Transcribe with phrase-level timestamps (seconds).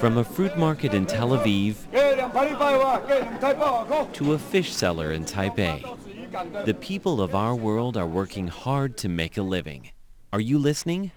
[0.00, 1.76] From a fruit market in Tel Aviv
[4.12, 9.08] to a fish seller in Taipei, the people of our world are working hard to
[9.08, 9.90] make a living.
[10.32, 11.12] Are you listening?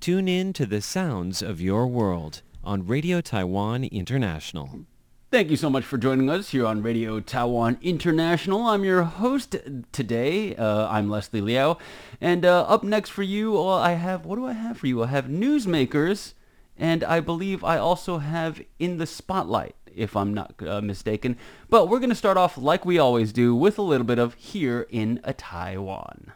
[0.00, 4.80] Tune in to the sounds of your world on Radio Taiwan International.
[5.28, 8.64] Thank you so much for joining us here on Radio Taiwan International.
[8.64, 9.56] I'm your host
[9.90, 10.54] today.
[10.54, 11.78] Uh, I'm Leslie Liao.
[12.20, 15.02] And uh, up next for you, well, I have, what do I have for you?
[15.02, 16.34] I have Newsmakers,
[16.78, 21.36] and I believe I also have In the Spotlight, if I'm not uh, mistaken.
[21.68, 24.34] But we're going to start off like we always do with a little bit of
[24.34, 26.34] Here in a Taiwan.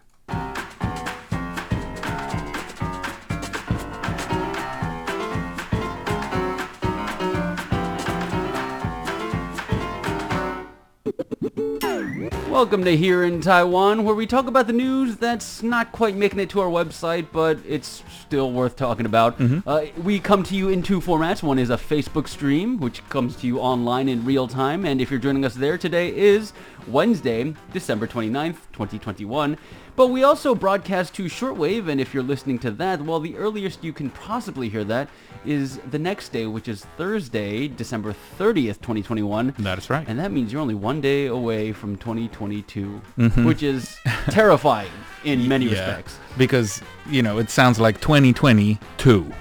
[12.48, 16.41] Welcome to Here in Taiwan, where we talk about the news that's not quite making
[16.41, 19.38] it to our website, but it's still worth talking about.
[19.38, 19.69] Mm-hmm.
[19.69, 21.43] Uh, we come to you in two formats.
[21.43, 25.10] One is a Facebook stream, which comes to you online in real time, and if
[25.10, 26.52] you're joining us there, today is
[26.88, 29.56] Wednesday, December 29th, 2021.
[29.96, 33.84] But we also broadcast to shortwave, and if you're listening to that, well, the earliest
[33.84, 35.08] you can possibly hear that
[35.45, 39.54] is the next day, which is Thursday, December 30th, 2021.
[39.58, 40.06] That is right.
[40.08, 43.45] And that means you're only one day away from 2022, Mm-hmm.
[43.45, 43.96] which is
[44.30, 44.90] terrifying
[45.24, 46.18] in many Yeah, respects.
[46.38, 48.78] because you know it sounds like 2022,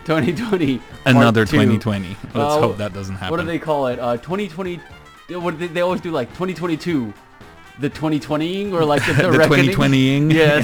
[0.04, 0.82] 2020.
[1.06, 1.52] another two.
[1.52, 2.08] 2020.
[2.10, 3.32] Let's Uh, hope that doesn't happen.
[3.32, 4.00] What do they call it?
[4.00, 4.80] Uh, 2020.
[5.30, 7.14] What they, they always do like 2022.
[7.80, 9.70] The 2020ing or like the, the, The reckoning?
[9.70, 10.34] 2020ing.
[10.40, 10.62] Yeah,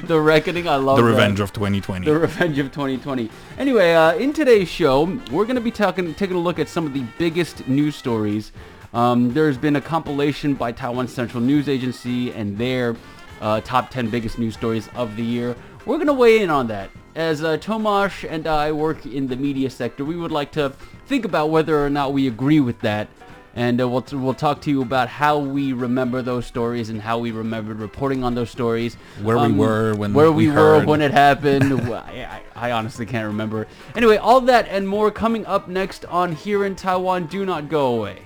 [0.06, 0.68] the reckoning.
[0.68, 1.08] I love the that.
[1.08, 2.04] revenge of 2020.
[2.04, 3.30] The Revenge of 2020.
[3.58, 6.84] Anyway, uh, in today's show, we're going to be talking, taking a look at some
[6.86, 8.52] of the biggest news stories.
[8.92, 12.94] Um, there's been a compilation by Taiwan Central News Agency and their
[13.40, 15.56] uh, top 10 biggest news stories of the year.
[15.86, 16.90] We're going to weigh in on that.
[17.14, 20.70] As uh, Tomash and I work in the media sector, we would like to
[21.06, 23.08] think about whether or not we agree with that.
[23.56, 27.18] And uh, we'll, we'll talk to you about how we remember those stories and how
[27.18, 28.96] we remembered reporting on those stories.
[29.22, 31.72] Where we were when where we we were when it happened.
[31.84, 33.66] Well, I, I honestly can't remember.
[33.94, 37.26] Anyway, all that and more coming up next on Here in Taiwan.
[37.26, 38.22] Do not go away.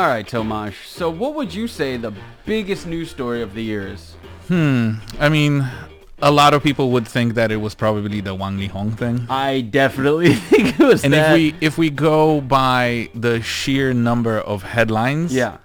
[0.00, 0.86] All right, Tomash.
[0.86, 2.14] So what would you say the
[2.46, 4.14] biggest news story of the year is?
[4.48, 4.92] Hmm.
[5.18, 5.68] I mean,
[6.22, 9.26] a lot of people would think that it was probably the Wang Lihong thing.
[9.28, 11.32] I definitely think it was And that.
[11.32, 15.58] if we if we go by the sheer number of headlines, yeah.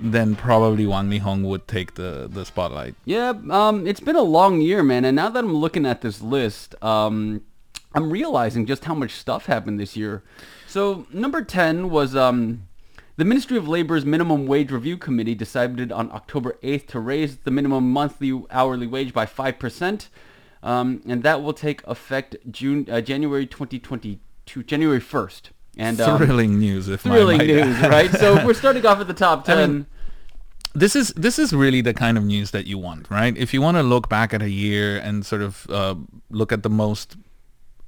[0.00, 2.94] then probably Wang Lihong would take the the spotlight.
[3.04, 6.22] Yeah, um, it's been a long year, man, and now that I'm looking at this
[6.22, 7.42] list, um,
[7.94, 10.22] I'm realizing just how much stuff happened this year.
[10.66, 12.68] So number 10 was um,
[13.22, 17.52] the Ministry of Labor's Minimum Wage Review Committee decided on October 8th to raise the
[17.52, 20.08] minimum monthly hourly wage by 5%,
[20.64, 25.50] um, and that will take effect June, uh, January 2022, January 1st.
[25.76, 28.10] And um, Thrilling news, if thrilling news, right?
[28.10, 29.56] So we're starting off at the top 10.
[29.56, 29.86] I mean,
[30.74, 33.36] this is this is really the kind of news that you want, right?
[33.36, 35.94] If you want to look back at a year and sort of uh,
[36.28, 37.16] look at the most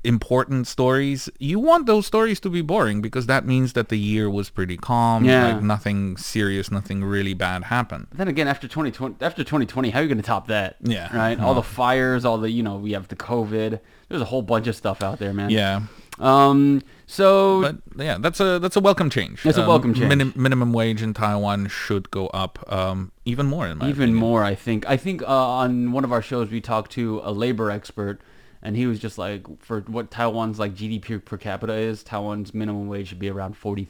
[0.05, 4.29] important stories, you want those stories to be boring because that means that the year
[4.31, 5.55] was pretty calm, Yeah.
[5.55, 8.07] like nothing serious, nothing really bad happened.
[8.15, 10.77] then again, after 2020, after 2020, how are you going to top that?
[10.83, 11.15] Yeah.
[11.17, 11.39] Right.
[11.41, 13.81] All the fires, all the you know, we have the COVID.
[14.09, 15.51] There's a whole bunch of stuff out there, man.
[15.51, 15.81] Yeah.
[16.21, 16.83] Um.
[17.07, 19.43] So But yeah, that's a that's a welcome change.
[19.43, 20.09] That's a welcome change.
[20.09, 24.17] minim- minimum wage in Taiwan should go up um, even more in my even opinion.
[24.21, 24.89] more, I think.
[24.89, 28.21] I think uh, on one of our shows we talked to a labor expert,
[28.65, 32.89] and he was just like, for what Taiwan's like GDP per capita is, Taiwan's minimum
[32.89, 33.85] wage should be around forty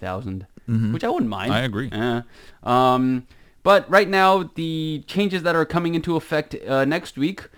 [0.92, 1.52] which I wouldn't mind.
[1.52, 1.58] Mm-hmm.
[1.58, 1.88] I agree.
[1.92, 2.22] Yeah.
[2.62, 3.26] Um.
[3.62, 7.48] But right now, the changes that are coming into effect uh, next week,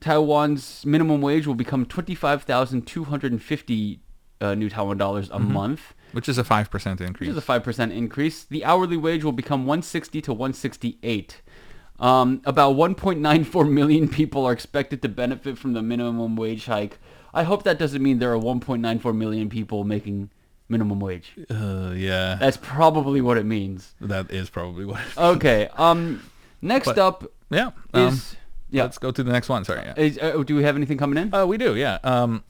[0.00, 4.00] Taiwan's minimum wage will become twenty-five thousand two hundred and fifty
[4.40, 5.94] uh, new Taiwan dollars a month.
[6.12, 7.30] which is a five percent which increase.
[7.30, 8.44] is a five percent increase.
[8.44, 11.42] The hourly wage will become 160 to 168.
[12.00, 16.98] Um, about 1.94 million people are expected to benefit from the minimum wage hike.
[17.34, 20.30] I hope that doesn't mean there are 1.94 million people making
[20.68, 21.32] minimum wage.
[21.50, 23.94] uh, yeah, That's probably what it means.
[24.00, 25.00] that is probably what.
[25.00, 25.68] It Okay.
[25.76, 26.22] Um,
[26.62, 27.70] next But- up yeah.
[27.94, 28.36] Um, is
[28.70, 28.82] yeah.
[28.82, 29.64] Let's go to the next one.
[29.64, 29.80] Sorry.
[29.80, 29.94] Yeah.
[29.96, 31.32] Is, uh, do we have anything coming in?
[31.34, 31.98] Uh, we do, yeah.
[32.04, 32.44] Um,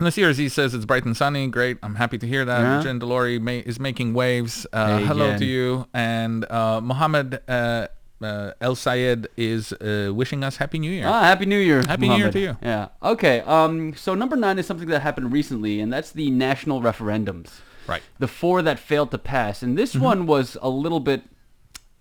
[0.00, 1.48] Nasir Z says it's bright and sunny.
[1.48, 1.78] Great.
[1.82, 2.60] I'm happy to hear that.
[2.60, 2.82] Yeah.
[2.82, 4.64] Jen Delori ma- is making waves.
[4.72, 5.38] Uh, Hey, hello Jen.
[5.40, 5.86] to you.
[5.92, 7.88] And uh, Mohammed uh,
[8.22, 11.06] uh, El Sayed is uh, wishing us Happy New Year.
[11.06, 11.82] Ah, Happy New Year.
[11.86, 12.56] Happy New Year to you.
[12.62, 12.88] Yeah.
[13.02, 13.40] Okay.
[13.40, 13.94] Um.
[13.94, 17.60] So number nine is something that happened recently, and that's the national referendums.
[17.86, 18.02] Right.
[18.18, 21.22] The four that failed to pass, and this one was a little bit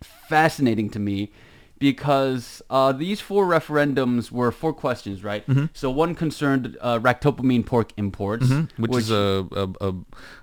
[0.02, 1.32] fascinating to me
[1.80, 5.44] because uh, these four referendums were four questions, right?
[5.74, 9.94] So one concerned uh, ractopamine pork imports, which, is a, a, a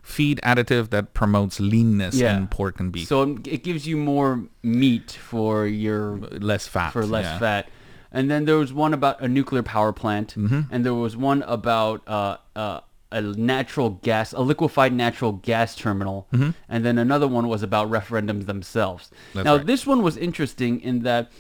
[0.03, 2.37] feed additive that promotes leanness Yeah.
[2.37, 3.09] in pork and beef.
[3.09, 6.91] so it gives you more meat for your less fat.
[6.93, 7.39] for less yeah.
[7.39, 7.69] fat.
[8.13, 10.61] And then there was one about a nuclear power plant, Mm-hmm.
[10.73, 12.81] and there was one about uh, uh,
[13.15, 16.27] a natural gas, a liquefied natural gas terminal,
[16.69, 19.05] and then another one was about referendums themselves.
[19.07, 19.39] Mm-hmm.
[19.39, 19.67] That's now right.
[19.67, 21.31] this one was interesting in that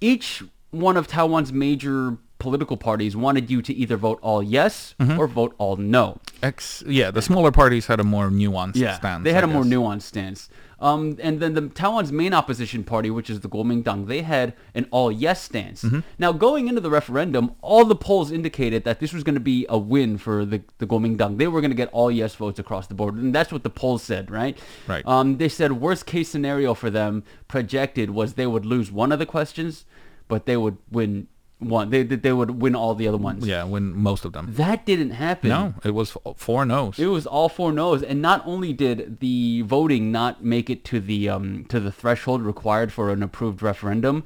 [0.00, 5.18] each one of Taiwan's major political parties wanted you to either vote all yes Mm-hmm.
[5.18, 6.18] or vote all no.
[6.42, 9.24] Ex- yeah, the smaller parties had a more nuanced Yeah, stance.
[9.24, 10.48] they had I a more nuanced stance.
[10.80, 14.86] Um, and then the Taiwan's main opposition party, which is the Kuomintang, they had an
[14.90, 15.82] all yes stance.
[15.82, 16.00] Mm-hmm.
[16.18, 19.66] Now, going into the referendum, all the polls indicated that this was going to be
[19.68, 21.38] a win for the, the Kuomintang.
[21.38, 23.70] They were going to get all yes votes across the board, and that's what the
[23.70, 24.56] polls said, right?
[24.86, 25.04] Right.
[25.06, 29.18] Um, they said worst case scenario for them projected was they would lose one of
[29.18, 29.84] the questions,
[30.28, 31.26] but they would win
[31.58, 31.90] one.
[31.90, 33.46] They they would win all the other ones.
[33.46, 34.46] Yeah, win most of them.
[34.50, 35.50] That didn't happen.
[35.50, 36.98] No, it was four no's.
[36.98, 41.00] It was all four no's, and not only did the voting not make it to
[41.00, 44.24] the um, to the threshold required for an approved referendum,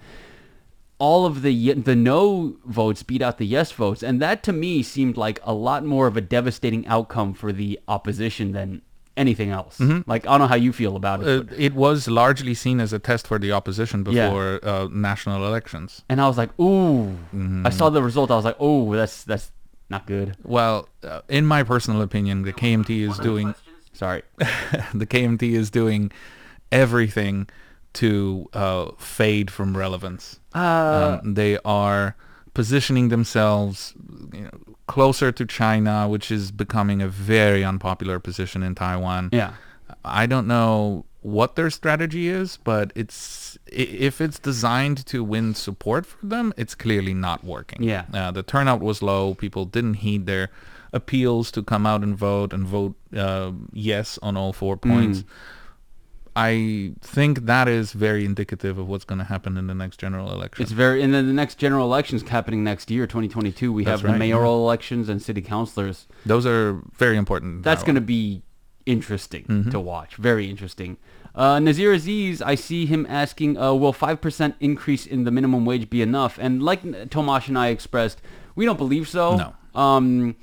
[0.98, 4.82] all of the the no votes beat out the yes votes, and that to me
[4.82, 8.82] seemed like a lot more of a devastating outcome for the opposition than
[9.16, 9.78] anything else.
[10.06, 12.92] Like I don't know how you feel about it, Uh, it was largely seen as
[12.92, 14.28] a test for the opposition Yeah.
[14.28, 16.02] before uh, national elections.
[16.08, 17.16] and I was like, ooh.
[17.34, 17.66] Mm-hmm.
[17.66, 18.30] I saw the result.
[18.30, 19.50] I was like, oh, that's that's
[19.90, 20.28] not good.
[20.44, 23.54] Well, uh, in my personal opinion, the KMT is doing
[23.92, 24.22] Sorry.
[24.94, 26.10] the KMT is doing
[26.70, 27.46] everything
[27.94, 30.40] to uh, fade from relevance.
[30.54, 32.14] Uh, Um, they are
[32.54, 33.94] positioning themselves
[34.32, 34.50] you know,
[34.86, 39.30] closer to China, which is becoming a very unpopular position in Taiwan.
[39.32, 39.54] yeah.
[40.04, 46.06] I don't know what their strategy is, but it's if it's designed to win support
[46.06, 47.82] for them, it's clearly not working.
[47.82, 48.04] Yeah.
[48.12, 49.34] uh, the turnout was low.
[49.34, 50.48] People didn't heed their
[50.92, 55.20] appeals to come out and vote and vote uh, yes on all four points.
[55.20, 55.24] Mm.
[56.34, 60.32] I think that is very indicative of what's going to happen in the next general
[60.32, 60.62] election.
[60.62, 63.70] It's very, and then the next general elections happening next year, 2022.
[63.72, 66.06] We That's have the right, mayoral elections and city councilors.
[66.24, 67.62] Those are very important.
[67.64, 68.42] That's going to be
[68.86, 69.70] interesting Mm-hmm.
[69.70, 70.16] to watch.
[70.16, 70.96] Very interesting.
[71.34, 75.88] Uh, Nazir Aziz, I see him asking, uh, will 5% increase in the minimum wage
[75.88, 76.38] be enough?
[76.40, 78.20] And like Tomash and I expressed,
[78.54, 79.36] we don't believe so.
[79.36, 79.80] No.
[79.80, 80.36] Um,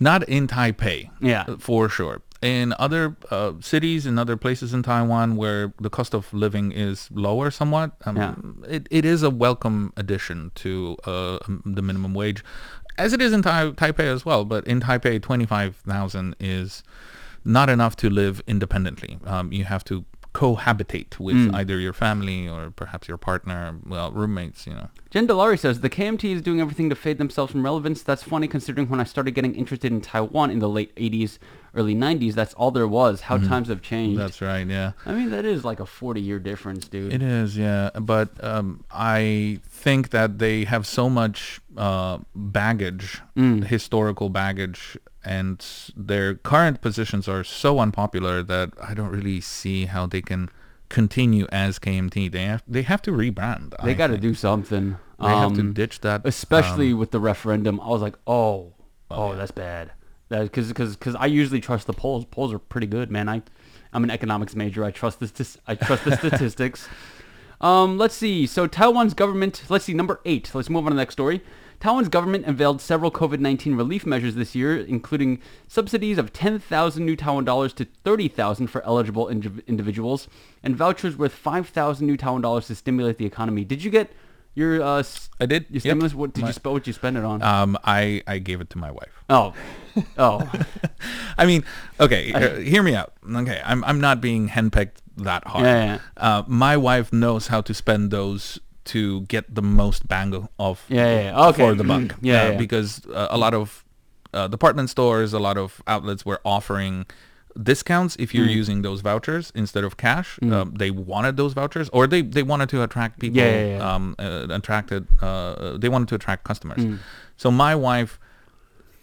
[0.00, 1.10] Not in Taipei.
[1.20, 1.44] Yeah.
[1.48, 2.20] uh, For sure.
[2.44, 7.08] In other uh, cities and other places in Taiwan where the cost of living is
[7.10, 8.34] lower somewhat, um, Yeah.
[8.68, 12.44] it, it is a welcome addition to uh, um, the minimum wage,
[12.98, 14.44] as it is in tai- Taipei as well.
[14.44, 16.82] But in Taipei, 25,000 is
[17.46, 19.18] not enough to live independently.
[19.24, 21.54] Um, you have to cohabitate with Mm.
[21.54, 24.88] either your family or perhaps your partner, well, roommates, you know.
[25.10, 28.02] Jen Delari says, the KMT is doing everything to fade themselves from relevance.
[28.02, 31.38] That's funny considering when I started getting interested in Taiwan in the late 80s,
[31.72, 33.22] early 90s, that's all there was.
[33.22, 34.18] How times have changed.
[34.18, 34.92] That's right, yeah.
[35.06, 37.12] I mean, that is like a 40 year difference, dude.
[37.12, 37.90] It is, yeah.
[38.00, 45.64] But um, I think that they have so much uh, baggage, historical baggage, and
[45.96, 50.50] their current positions are so unpopular that I don't really see how they can
[50.88, 52.30] continue as KMT.
[52.30, 53.74] They have they have to rebrand.
[53.82, 54.96] They got to do something.
[55.20, 57.80] They have to Um, ditch that, especially um, with the referendum.
[57.80, 58.72] I was like, oh,
[59.10, 59.92] oh, that's bad.
[60.28, 62.24] That Because because because I usually trust the polls.
[62.26, 63.28] Polls are pretty good, man.
[63.28, 63.42] I
[63.92, 64.84] I'm an economics major.
[64.84, 66.88] I trust the I trust the statistics.
[67.60, 68.46] Um, let's see.
[68.46, 69.62] So Taiwan's government.
[69.68, 69.94] Let's see.
[69.94, 70.50] Number eight.
[70.54, 71.42] Let's move on to the next story.
[71.84, 75.38] Taiwan's government unveiled several COVID-19 relief measures this year, including
[75.68, 80.26] subsidies of 10,000 new Taiwan dollars to 30,000 for eligible indiv- individuals,
[80.62, 83.66] and vouchers worth 5,000 new Taiwan dollars to stimulate the economy.
[83.66, 84.10] Did you get
[84.54, 85.02] your uh,
[85.38, 85.64] I did.
[85.68, 85.80] your Yep.
[85.82, 86.14] stimulus?
[86.14, 86.72] What did My- you spend?
[86.72, 87.42] What you spend it on?
[87.42, 89.22] Um, I I gave it to my wife.
[89.28, 89.52] oh,
[90.16, 90.50] oh,
[91.36, 91.64] I mean,
[92.00, 93.12] okay, he- hear me out.
[93.28, 95.64] Okay, I'm I'm not being henpecked that hard.
[95.66, 100.48] Yeah, yeah, Uh, my wife knows how to spend those to get the most bang
[100.58, 101.46] of Yeah, yeah, yeah.
[101.48, 101.62] Okay.
[101.62, 102.16] for the buck.
[102.22, 102.58] Yeah, Uh, yeah.
[102.58, 103.84] because uh, a lot of
[104.32, 107.06] uh, department stores, a lot of outlets were offering
[107.62, 108.34] discounts if Mm.
[108.34, 110.38] you're using those vouchers instead of cash.
[110.42, 113.38] Um, they wanted those vouchers, or they, they wanted to attract people.
[113.38, 113.78] Yeah.
[113.94, 115.06] Um, uh, attracted.
[115.22, 116.80] Uh, they wanted to attract customers.
[116.84, 116.98] Mm.
[117.36, 118.18] So my wife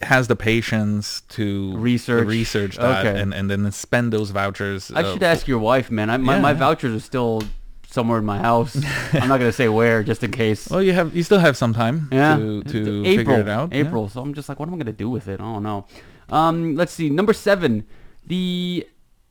[0.01, 2.27] has the patience to Research.
[2.27, 3.21] research that Okay.
[3.21, 4.91] and, and then spend those vouchers.
[4.91, 6.09] I uh, should ask your wife, man.
[6.09, 7.43] I, my, my vouchers are still
[7.91, 8.75] somewhere in my house.
[9.13, 10.69] I'm not gonna say where, just in case.
[10.69, 13.71] Well, you have you still have some time yeah, to to April, figure it out.
[13.71, 13.81] yeah.
[13.81, 14.09] April.
[14.09, 15.39] So I'm just like, what am I gonna do with it?
[15.39, 15.85] I don't know.
[16.29, 17.09] Um, let's see.
[17.09, 17.85] Number seven,
[18.25, 18.87] the.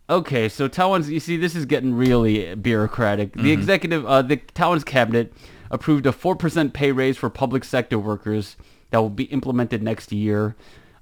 [0.08, 1.08] Okay, so Taiwan's.
[1.08, 3.32] You see, this is getting really bureaucratic.
[3.32, 3.42] Mm-hmm.
[3.44, 5.32] The executive, uh, the Taiwan's cabinet
[5.70, 8.56] approved a four percent pay raise for public sector workers
[8.90, 10.56] that will be implemented next year.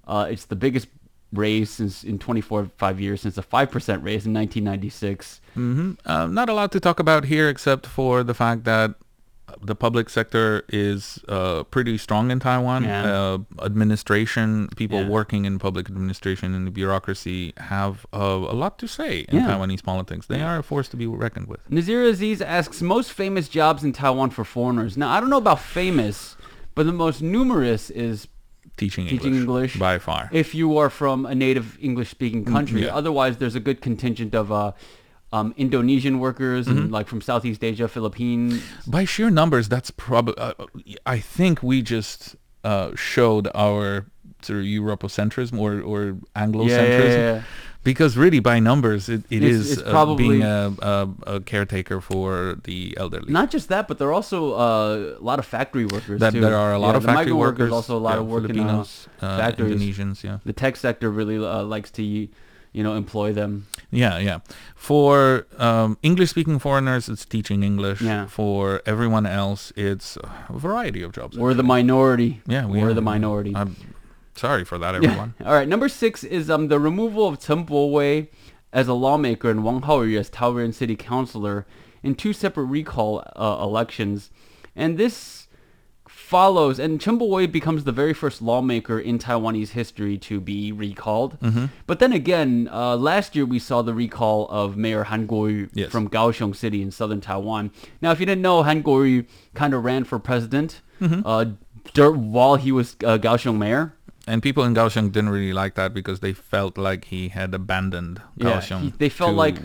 [0.07, 0.89] Uh, it's the biggest
[1.33, 5.41] raise since in 24 five years since a five percent raise in 1996.
[5.55, 8.95] hmm Uh, not a lot to talk about here except for the fact that
[9.63, 12.85] the public sector is uh, pretty strong in Taiwan.
[12.85, 13.03] Yeah.
[13.13, 15.09] Uh, administration, people Yeah.
[15.09, 18.19] working in public administration and the bureaucracy have uh,
[18.55, 19.49] a lot to say in Yeah.
[19.49, 20.27] Taiwanese politics.
[20.27, 21.61] They are a force to be reckoned with.
[21.71, 24.97] Nazir Aziz asks most famous jobs in Taiwan for foreigners.
[24.97, 26.37] Now I don't know about famous,
[26.75, 28.29] but the most numerous is
[28.79, 29.77] Teaching, Teaching English.
[29.79, 30.29] by far.
[30.33, 32.85] if you are from a native English-speaking country.
[32.85, 32.95] yeah.
[33.01, 34.73] Otherwise, there's a good contingent of uh,
[35.33, 36.79] um, Indonesian workers Mm-hmm.
[36.79, 38.63] and like from Southeast Asia, Philippines.
[38.87, 40.35] by sheer numbers, that's probably.
[40.39, 40.55] Uh,
[41.05, 44.07] I think we just uh, showed our
[44.43, 46.01] sort of Europocentrism or or
[46.37, 46.69] Anglocentrism.
[47.19, 47.43] yeah, yeah.
[47.85, 51.41] Because really, by numbers, it, it It's- is it's uh, probably- being a, a, a
[51.41, 53.33] caretaker for the elderly.
[53.33, 56.41] Not just that, but there are also uh, a lot of factory workers that too.
[56.41, 58.51] there are a lot Yeah, of factory workers, Also, a lot yeah, of work in
[58.51, 59.81] uh, Filipinos, uh, factories.
[59.81, 60.23] Indonesians.
[60.25, 62.29] Yeah, The tech sector really uh, likes to, you
[62.85, 63.67] know, employ them.
[63.91, 64.39] yeah, yeah.
[64.75, 68.03] For um, English-speaking foreigners, it's teaching English.
[68.03, 68.27] Yeah.
[68.27, 71.39] For everyone else, it's a variety of jobs.
[71.39, 72.43] We're the minority.
[72.47, 72.95] yeah, we we're are.
[72.95, 73.55] the minority.
[73.57, 73.77] I'm
[74.39, 75.35] sorry for that, everyone.
[75.45, 75.69] All right.
[75.69, 78.31] Number six is um the removal of Chen Bo-wei
[78.73, 81.67] as a lawmaker and Wang Haoyu as Taoyuan city councilor
[82.03, 84.31] in two separate recall uh, elections,
[84.77, 85.47] and this
[86.07, 91.39] follows and Chen Bo-wei becomes the very first lawmaker in Taiwanese history to be recalled.
[91.41, 91.67] Mm-hmm.
[91.87, 95.91] But then again, uh, last year we saw the recall of Mayor Han Kuo-yu Yes.
[95.91, 97.71] from Kaohsiung City in southern Taiwan.
[98.03, 101.21] Now, if you didn't know, Han Kuo-yu kind of ran for president Mm-hmm.
[101.25, 103.95] uh, while he was uh, Kaohsiung mayor.
[104.31, 108.21] And people in Kaohsiung didn't really like that because they felt like he had abandoned
[108.37, 109.57] Yeah, he- they felt to like-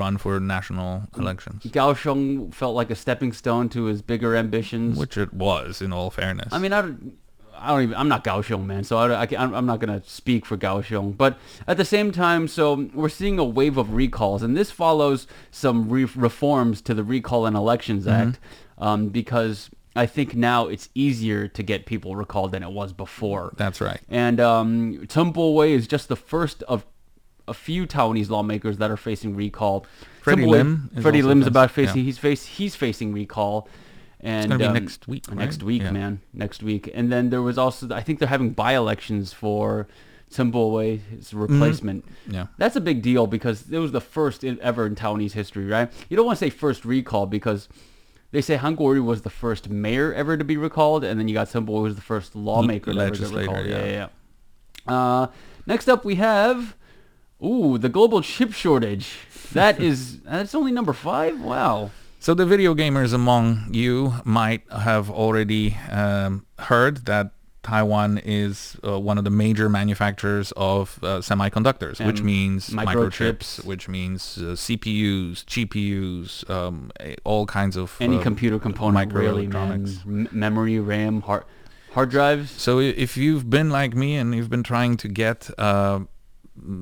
[0.00, 4.98] run for national elections, Kaohsiung felt like a stepping stone to his bigger ambitions.
[4.98, 6.48] which it was, in all fairness.
[6.52, 7.14] I mean, I don't,
[7.60, 7.94] I don't even.
[7.96, 8.84] I'm not Kaohsiung, man.
[8.84, 11.16] So I, I, I'm not gonna speak for Kaohsiung.
[11.16, 15.26] But at the same time, so we're seeing a wave of recalls, and this follows
[15.50, 18.28] some re- reforms to the Recall and Elections Mm-hmm.
[18.28, 18.38] Act,
[18.78, 23.52] um, because I think now it's easier to get people recalled than it was before.
[23.56, 24.00] that's right.
[24.08, 26.84] And um, Bo-wei is just the first of
[27.48, 29.86] a few Taiwanese lawmakers that are facing recall.
[30.20, 31.96] Freddie Bo-wei- Lim is Freddie Lim's facing- about facing.
[31.98, 32.02] yeah.
[32.04, 32.44] He's face.
[32.44, 33.68] He's facing recall.
[34.20, 35.92] And um, next week, Next week, Yeah.
[35.92, 36.20] man.
[36.34, 36.90] Next week.
[36.92, 37.88] And then there was also.
[37.94, 39.86] I think they're having by-elections for
[40.36, 42.04] Bo-wei, his replacement.
[42.28, 42.48] Yeah.
[42.58, 45.90] That's a big deal because it was the first in, ever in Taiwanese history, right?
[46.08, 47.68] You don't want to say first recall because
[48.30, 51.34] they say Han Kuo-yu was the first mayor ever to be recalled, and then you
[51.34, 53.66] got Chen Bo-wei was the first lawmaker to ever legislator, recalled.
[53.66, 53.86] Yeah, yeah.
[53.86, 54.08] yeah,
[54.86, 54.94] yeah.
[54.94, 55.26] Uh,
[55.66, 56.76] next up, we have,
[57.44, 59.16] ooh, the global chip shortage.
[59.52, 61.40] That is, that's only number five.
[61.40, 61.90] Wow.
[62.20, 67.32] So the video gamers among you might have already um, heard that
[67.72, 73.64] Taiwan is uh, one of the major manufacturers of uh, semiconductors, which means microchips, microchips.
[73.66, 76.90] which means uh, CPUs, GPUs, um,
[77.24, 79.86] all kinds of Any um, computer component, really, man.
[80.06, 81.44] M- memory, RAM, hard,
[81.92, 82.50] hard drives.
[82.52, 86.00] So if you've been like me and you've been trying to get uh,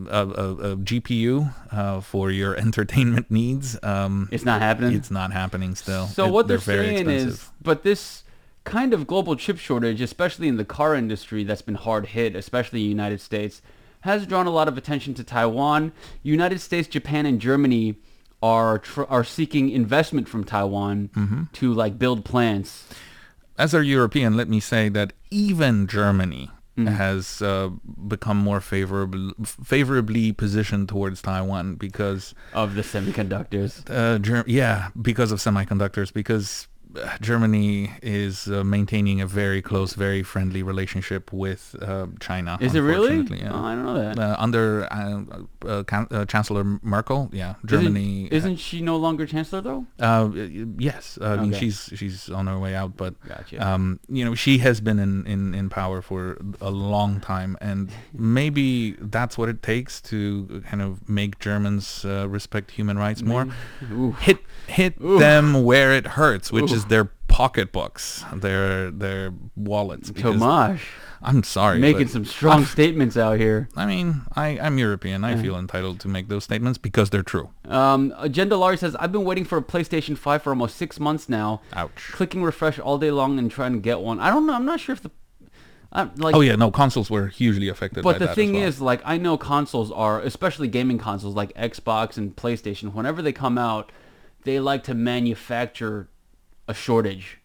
[0.09, 4.95] a, a, a GPU uh, for your entertainment needs, um, It's not happening.
[4.95, 6.07] it's not happening still.
[6.07, 8.23] So It- what they're, very saying is, but this
[8.67, 12.81] kind of global chip shortage, especially in the car industry that's been hard hit, especially
[12.81, 13.63] in the United States,
[14.01, 15.93] has drawn a lot of attention to Taiwan.
[16.23, 17.95] United States, Japan, and Germany
[18.43, 21.43] are tr- are seeking investment from Taiwan Mm-hmm.
[21.55, 22.71] to like build plants.
[23.59, 26.89] as a European, let me say that even Germany Mm.
[27.05, 27.71] has uh,
[28.07, 29.33] become more favorable,
[29.73, 33.81] favorably positioned towards Taiwan because, Of the semiconductors.
[33.89, 36.13] uh, Ger- yeah, because of semiconductors.
[36.13, 36.69] Because
[37.21, 42.59] Germany is uh, maintaining a very close, very friendly relationship with uh, China.
[42.61, 43.23] Is it really?
[43.37, 43.53] Yeah.
[43.53, 44.19] Oh, I don't know that.
[44.19, 45.23] Uh, under uh,
[45.67, 48.27] uh, Can- uh, Chancellor Merkel, yeah, Germany.
[48.27, 49.87] Isn't, isn't she no longer chancellor though?
[49.99, 50.31] Uh,
[50.79, 53.67] yes, I mean she's she's on her way out, but Gotcha.
[53.67, 57.91] um, you know she has been in, in, in power for a long time, and
[58.13, 63.49] maybe that's what it takes to kind of make Germans uh, respect human rights more.
[63.93, 64.13] Ooh.
[64.13, 70.11] Hit hit them where it hurts, which is their pocketbooks, their their wallets.
[70.11, 70.81] because- Tomash
[71.23, 73.69] I'm sorry, making but some strong statements out here.
[73.75, 75.25] I mean, I, I'm European.
[75.25, 77.51] I feel entitled to make those statements because they're true.
[77.65, 81.29] Um, Agenda Larry says, I've been waiting for a PlayStation 5 for almost six months
[81.29, 81.63] now.
[81.73, 82.11] Ouch.
[82.13, 84.21] Clicking refresh all day long and trying to get one.
[84.21, 84.53] I don't know.
[84.55, 85.11] I'm not sure if the...
[85.91, 88.05] I'm like, Oh yeah, no, consoles were hugely affected.
[88.05, 88.63] by But the that as thing well.
[88.65, 93.33] is, like, I know consoles are, especially gaming consoles like Xbox and PlayStation, whenever they
[93.33, 93.91] come out,
[94.45, 96.09] they like to manufacture
[96.69, 97.39] a shortage.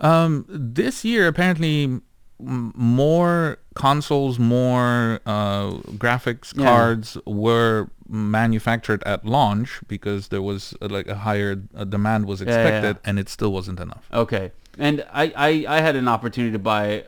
[0.00, 6.64] Um, this year apparently m- more consoles, more uh, graphics Yeah.
[6.64, 12.40] cards were manufactured at launch because there was uh, like a higher uh, demand was
[12.40, 13.08] yeah, expected, yeah.
[13.08, 14.06] and it still wasn't enough.
[14.12, 14.52] Okay.
[14.78, 17.04] And I, I, I had an opportunity to buy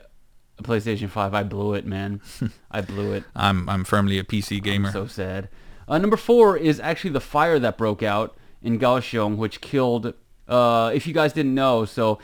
[0.57, 1.33] a PlayStation 5.
[1.33, 2.21] I blew it, man.
[2.71, 3.23] I blew it.
[3.35, 4.91] I'm I'm firmly a PC gamer.
[4.91, 5.49] So sad.
[5.87, 10.13] Uh, number four is actually the fire that broke out in Kaohsiung, which killed.
[10.47, 12.19] Uh, if you guys didn't know, so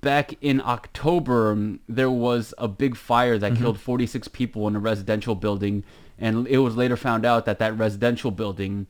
[0.00, 4.78] back in October um, there was a big fire that killed 46 people in a
[4.78, 5.84] residential building,
[6.18, 8.86] and it was later found out that that residential building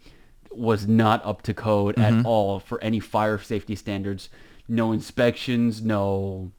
[0.50, 4.28] was not up to code at all for any fire safety standards.
[4.68, 6.52] No inspections, no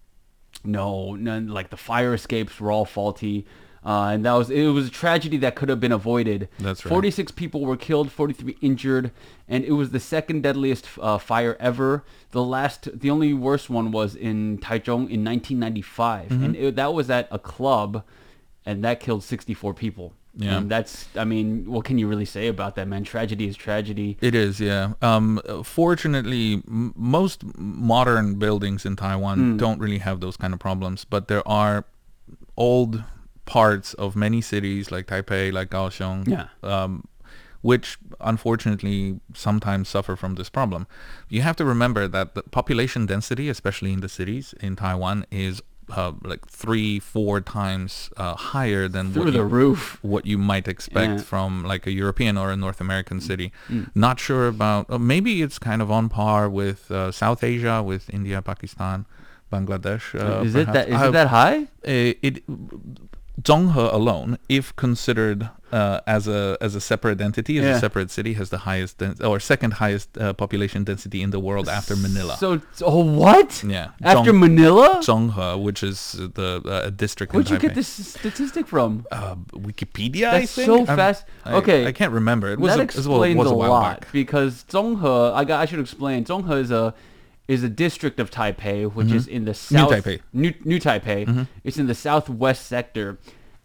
[0.63, 3.45] no, none like the fire escapes were all faulty.
[3.85, 6.49] Uh, and that was it was a tragedy that could have been avoided.
[6.59, 6.89] That's right.
[6.89, 9.11] 46 people were killed, 43 injured,
[9.47, 12.03] and it was the second deadliest uh, fire ever.
[12.31, 16.43] The last, the only worst one was in Taichung in 1995, Mm-hmm.
[16.43, 18.03] and it, that was at a club,
[18.65, 20.13] and that killed 64 people.
[20.37, 20.57] Yeah.
[20.57, 23.03] and that's I mean, what can you really say about that, man?
[23.05, 24.17] Tragedy is tragedy.
[24.19, 24.93] It is, yeah.
[25.01, 29.57] Um, fortunately, m- most modern buildings in Taiwan Hmm.
[29.57, 31.85] don't really have those kind of problems, but there are
[32.57, 33.03] old
[33.45, 36.47] parts of many cities like Taipei, like Kaohsiung, Yeah.
[36.63, 37.03] um,
[37.61, 40.85] which unfortunately sometimes suffer from this problem.
[41.29, 45.61] You have to remember that the population density, especially in the cities in Taiwan, is
[45.95, 49.99] uh, like three, four times uh, higher than Through what the you, roof.
[50.01, 51.17] what you might expect Yeah.
[51.31, 53.51] from like a European or a North American city.
[53.69, 53.89] Mm.
[53.93, 54.89] Not sure about.
[54.89, 59.05] Uh, maybe it's kind of on par with uh, South Asia, with India, Pakistan,
[59.53, 60.05] Bangladesh.
[60.19, 61.57] Uh, is it that is it that high?
[61.85, 62.43] Uh, it
[63.41, 67.75] Zhonghe alone, if considered uh, as a as a separate entity, as Yeah.
[67.75, 71.39] a separate city, has the highest den- or second highest uh, population density in the
[71.39, 72.37] world after Manila.
[72.37, 73.61] So, oh what?
[73.63, 75.01] yeah, After Zhong- Manila?
[75.03, 77.33] Zhonghe, which is the uh, district.
[77.33, 79.05] Where'd in you get this statistic from?
[79.11, 80.27] Uh, Wikipedia.
[80.29, 80.65] I That's think?
[80.67, 81.25] so fast.
[81.43, 81.87] I- Okay.
[81.87, 82.47] I, can't remember.
[82.51, 84.11] It was that a, explains was a a lot back.
[84.13, 86.23] because Zhonghe, I got, I should explain.
[86.23, 86.93] Zhonghe is a
[87.47, 89.91] is a district of Taipei, which is in the south.
[89.91, 90.21] Taipei.
[90.33, 91.47] New, New Taipei.
[91.63, 93.17] It's in the southwest sector,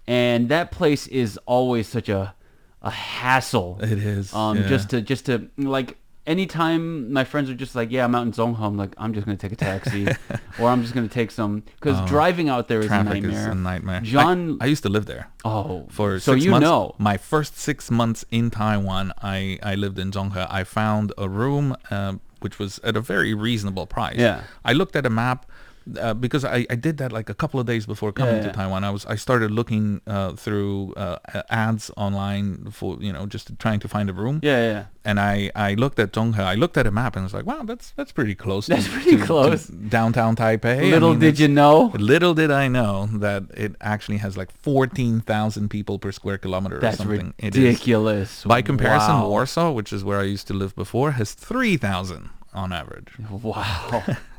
[0.06, 2.34] and that place is always such a
[2.82, 3.78] a hassle.
[3.82, 4.68] It is, Um, yeah.
[4.68, 5.96] just to just to like.
[6.26, 9.24] Anytime my friends are just like, yeah, I'm out in Zhonghe, I'm like, I'm just
[9.26, 10.06] gonna take a taxi,
[10.60, 13.30] or I'm just gonna take some, because driving out there is a Oh, nightmare.
[13.32, 14.00] is a nightmare.
[14.02, 16.64] John, I, used to live there oh, for so you months.
[16.66, 20.46] know, My first six months in Taiwan, I, I lived in Zhonghe.
[20.48, 24.16] I found a room um, which was at a very reasonable price.
[24.18, 24.42] Yeah.
[24.64, 25.49] I looked at a map
[25.98, 28.52] uh, because I, I did that like a couple of days before coming Yeah, to.
[28.52, 28.84] Taiwan.
[28.84, 31.18] I was I started looking uh, through uh,
[31.50, 34.40] ads online for you know just trying to find a room.
[34.42, 34.84] yeah, yeah.
[35.04, 36.38] and I, I looked at Zhonghe.
[36.38, 38.66] I looked at a map and was like, wow, that's that's pretty close.
[38.66, 39.66] to- That's pretty to- to close.
[39.66, 40.78] downtown Taipei.
[40.78, 41.92] I Little mean, did you know.
[41.98, 46.80] Little did I know that it actually has like 14,000 people per square kilometer or
[46.80, 47.34] That's something.
[47.38, 48.44] It is- ridiculous.
[48.44, 49.28] by comparison, Wow.
[49.28, 53.08] Warsaw, which is where I used to live before, has 3,000 on average.
[53.30, 54.04] Wow.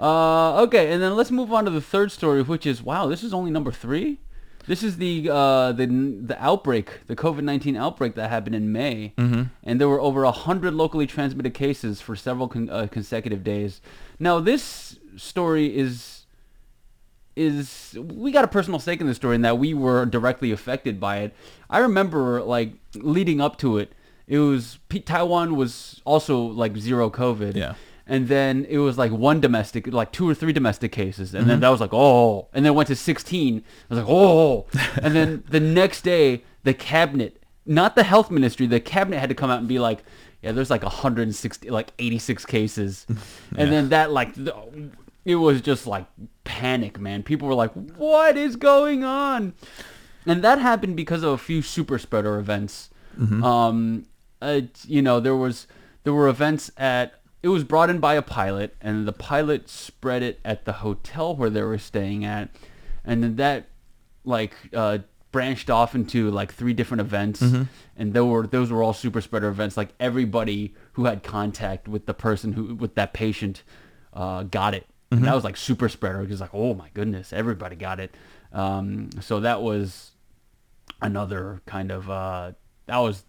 [0.00, 3.06] uh, okay, and then let's move on to the third story, which is wow.
[3.06, 4.18] This is only number three.
[4.66, 9.14] This is the uh, the the outbreak, the COVID nineteen outbreak that happened in May,
[9.16, 9.44] mm-hmm.
[9.64, 13.80] and there were over hundred locally transmitted cases for several con- uh, consecutive days.
[14.18, 16.26] Now, this story is
[17.34, 21.00] is we got a personal stake in this story in that we were directly affected
[21.00, 21.34] by it.
[21.70, 23.92] I remember like leading up to it,
[24.26, 27.56] it was Taiwan was also like zero COVID.
[27.56, 27.74] Yeah.
[28.10, 31.48] And then it was like one domestic, like two or three domestic cases, and Mm-hmm.
[31.50, 33.62] then that was like oh, and then it went to sixteen.
[33.90, 34.66] I was like oh,
[35.02, 39.34] and then the next day the cabinet, not the health ministry, the cabinet had to
[39.34, 40.00] come out and be like,
[40.42, 43.06] yeah, there's like 160, like 86 cases,
[43.56, 44.54] and then that like the,
[45.24, 46.06] it was just like
[46.44, 47.22] panic, man.
[47.22, 49.52] People were like, what is going on?
[50.26, 52.88] And that happened because of a few super spreader events.
[53.20, 54.06] Um,
[54.40, 55.66] uh, you know, there was
[56.04, 60.22] there were events at it was brought in by a pilot, and the pilot spread
[60.22, 62.50] it at the hotel where they were staying at,
[63.04, 63.66] and then that
[64.24, 64.98] like uh,
[65.30, 67.40] branched off into like three different events,
[67.96, 69.76] and there were those were all super spreader events.
[69.76, 73.62] Like everybody who had contact with the person who with that patient
[74.12, 74.86] uh, got it.
[75.10, 76.20] And that was like super spreader.
[76.20, 78.14] because like, oh my goodness, everybody got it.
[78.52, 80.10] Um, so that was
[81.00, 82.52] another kind of uh,
[82.86, 83.24] that was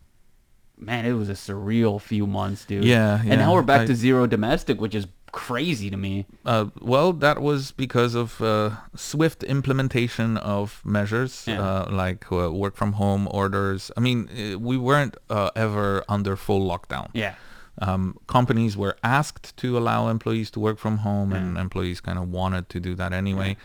[0.80, 2.86] man, it was a surreal few months, dude.
[2.86, 6.26] Yeah, And now we're back I- to zero domestic, which is crazy to me.
[6.46, 11.62] Uh, well, that was because of uh, swift implementation of measures Yeah.
[11.62, 13.92] uh, like uh, work from home orders.
[13.96, 17.10] I mean, uh, we weren't uh, ever under full lockdown.
[17.14, 17.36] Yeah.
[17.82, 22.28] Um, companies were asked to allow employees to work from home, and employees kind of
[22.30, 23.56] wanted to do that anyway.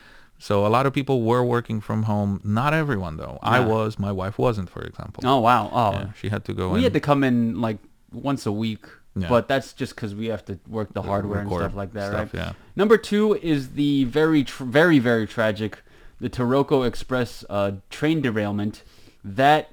[0.45, 2.39] So a lot of people were working from home.
[2.45, 3.39] Not everyone, though.
[3.43, 3.99] I was.
[3.99, 5.23] My wife wasn't, for example.
[5.27, 5.71] Oh wow.
[5.73, 6.83] Oh, Yeah, she had to go we in.
[6.85, 7.79] had to come in like
[8.13, 8.85] once a week,
[9.17, 9.31] Yeah.
[9.31, 12.35] but that's just because we have to work the hardware and stuff like that, stuff,
[12.35, 12.41] right?
[12.43, 12.53] yeah.
[12.77, 15.79] Number two is the very, tr- very, very tragic,
[16.21, 18.83] the Taroko Express uh, train derailment
[19.25, 19.71] that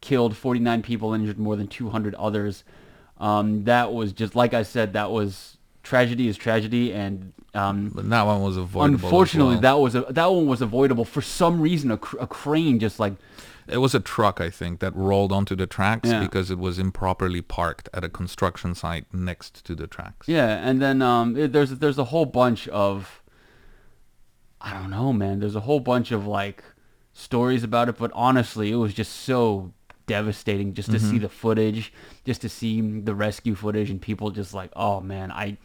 [0.00, 2.62] killed 49 people, and injured more than 200 others.
[3.18, 8.08] Um, that was just like I said, that was tragedy is tragedy, and um, But
[8.10, 9.04] that one was avoidable.
[9.06, 9.60] unfortunately, well.
[9.62, 11.90] that was a, that one was avoidable for some reason.
[11.92, 13.12] A, cr- a crane just like
[13.68, 16.20] It was a truck, I think, that rolled onto the tracks Yeah.
[16.20, 20.26] because it was improperly parked at a construction site next to the tracks.
[20.26, 23.22] Yeah, and then um, it, there's there's a whole bunch of
[24.60, 25.40] I don't know, man.
[25.40, 26.64] There's a whole bunch of like
[27.12, 29.72] stories about it, but honestly, it was just so
[30.06, 31.10] devastating just to Mm-hmm.
[31.10, 31.92] see the footage,
[32.24, 35.56] just to see the rescue footage, and people just like, oh man, I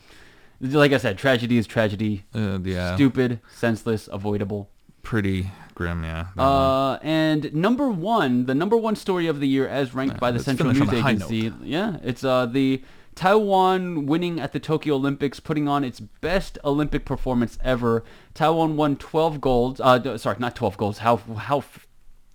[0.62, 2.26] like I said, tragedy is tragedy.
[2.36, 4.70] Uh, yeah, Stupid, senseless, avoidable.
[5.04, 6.26] pretty grim, yeah.
[6.36, 6.46] one.
[6.46, 10.40] Uh, and number one, the number one story of the year, as ranked by the
[10.40, 11.54] Central News Agency.
[11.64, 12.84] Yeah, it's uh the
[13.16, 18.04] Taiwan winning at the Tokyo Olympics, putting on its best Olympic performance ever.
[18.34, 19.82] Taiwan won 12 golds.
[19.82, 20.98] Uh, sorry, not 12 golds.
[21.00, 21.64] How how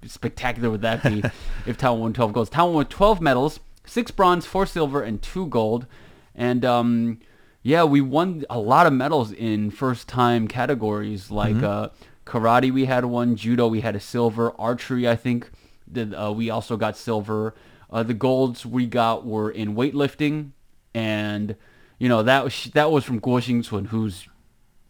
[0.06, 1.22] spectacular would that be
[1.66, 2.50] if Taiwan won 12 golds?
[2.50, 5.86] Taiwan won 12 medals, six bronze, four silver, and two gold.
[6.34, 7.20] And um,
[7.62, 11.88] yeah, we won a lot of medals in first-time categories like uh,
[12.26, 12.72] karate.
[12.72, 13.68] We had one, judo.
[13.68, 14.52] We had a silver.
[14.58, 15.50] Archery, I think,
[15.90, 17.54] did uh, we also got silver.
[17.90, 20.50] Uh, the golds we got were in weightlifting,
[20.92, 21.56] and
[21.98, 24.26] you know that was that was from Guo Xingchun, who's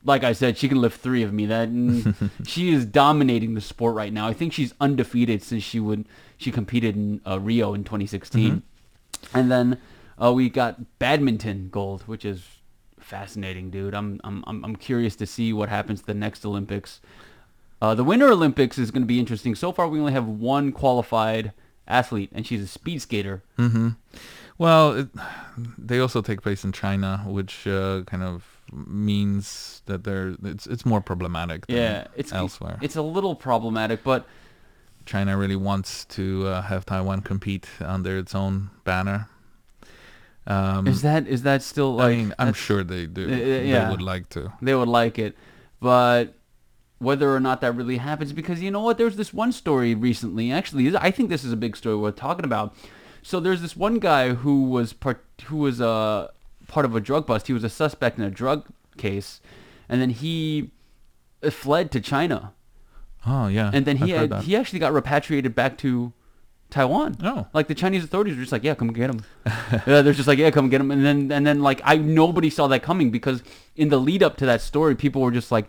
[0.05, 1.47] like I said, she can lift three of me.
[1.47, 1.69] That
[2.47, 4.29] she is dominating the sport right now.
[4.29, 8.63] I think she's undefeated since she would she competed in uh, Rio in 2016,
[9.33, 9.79] and then
[10.23, 12.45] uh, we got badminton gold, which is
[12.99, 13.95] fascinating, dude.
[13.95, 17.01] I'm I'm I'm I'm curious to see what happens to the next Olympics.
[17.81, 19.55] Uh, the Winter Olympics is going to be interesting.
[19.55, 21.53] So far, we only have one qualified
[21.87, 23.43] athlete, and she's a speed skater.
[24.57, 25.09] Well, it,
[25.77, 30.85] they also take place in China, which uh, kind of means that they're it's it's
[30.85, 32.79] more problematic than Yeah, it's elsewhere.
[32.81, 34.27] It's a little problematic, but
[35.07, 39.29] China really wants to uh, have Taiwan compete under its own banner.
[40.47, 42.17] Um, is that is that still I like?
[42.17, 43.25] mean, I'm sure they do.
[43.29, 43.85] Uh, uh, yeah.
[43.85, 44.53] They would like to.
[44.61, 45.37] they would like it,
[45.81, 46.35] but
[46.99, 50.53] whether or not that really happens, because you know what, there's this one story recently.
[50.53, 52.75] Actually, I think this is a big story worth talking about.
[53.23, 56.31] So there's this one guy who was part who was a
[56.69, 57.47] part of a drug bust.
[57.47, 59.41] He was a suspect in a drug case,
[59.89, 60.71] and then he
[61.43, 62.53] uh, fled to China,
[63.27, 63.71] Oh yeah.
[63.73, 66.13] and then he had, he actually got repatriated back to
[66.71, 67.17] Taiwan.
[67.23, 67.47] Oh.
[67.53, 69.25] Like the Chinese authorities were just like, yeah, come get him.
[69.87, 70.91] yeah, they're just like, yeah, come get him.
[70.91, 73.43] And then and then like I nobody saw that coming because
[73.77, 75.67] in the lead up to that story, people were just like,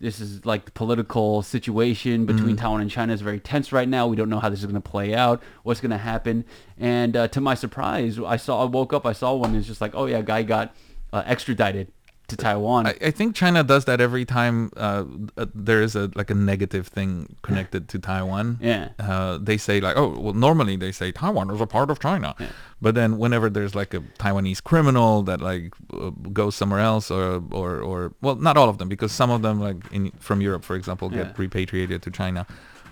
[0.00, 4.06] this is like the political situation between Taiwan and China is very tense right now.
[4.06, 5.42] We don't know how this is going to play out.
[5.62, 6.46] What's going to happen?
[6.78, 9.54] And uh, to my surprise, I saw I woke up, I saw one.
[9.54, 10.74] It's just like, oh yeah, guy got
[11.12, 11.92] uh, extradited
[12.30, 12.86] to Taiwan.
[12.86, 15.04] I, I think China does that every time uh,
[15.36, 18.58] uh, there is a like a negative thing connected to Taiwan.
[18.60, 18.88] Yeah.
[18.98, 22.34] Uh, they say like, oh, well, normally they say Taiwan is a part of China,
[22.80, 27.42] but then whenever there's like a Taiwanese criminal that like uh, goes somewhere else, or
[27.52, 30.64] or or well, not all of them, because some of them like in from Europe,
[30.64, 31.32] for example, get Yeah.
[31.36, 32.46] repatriated to China,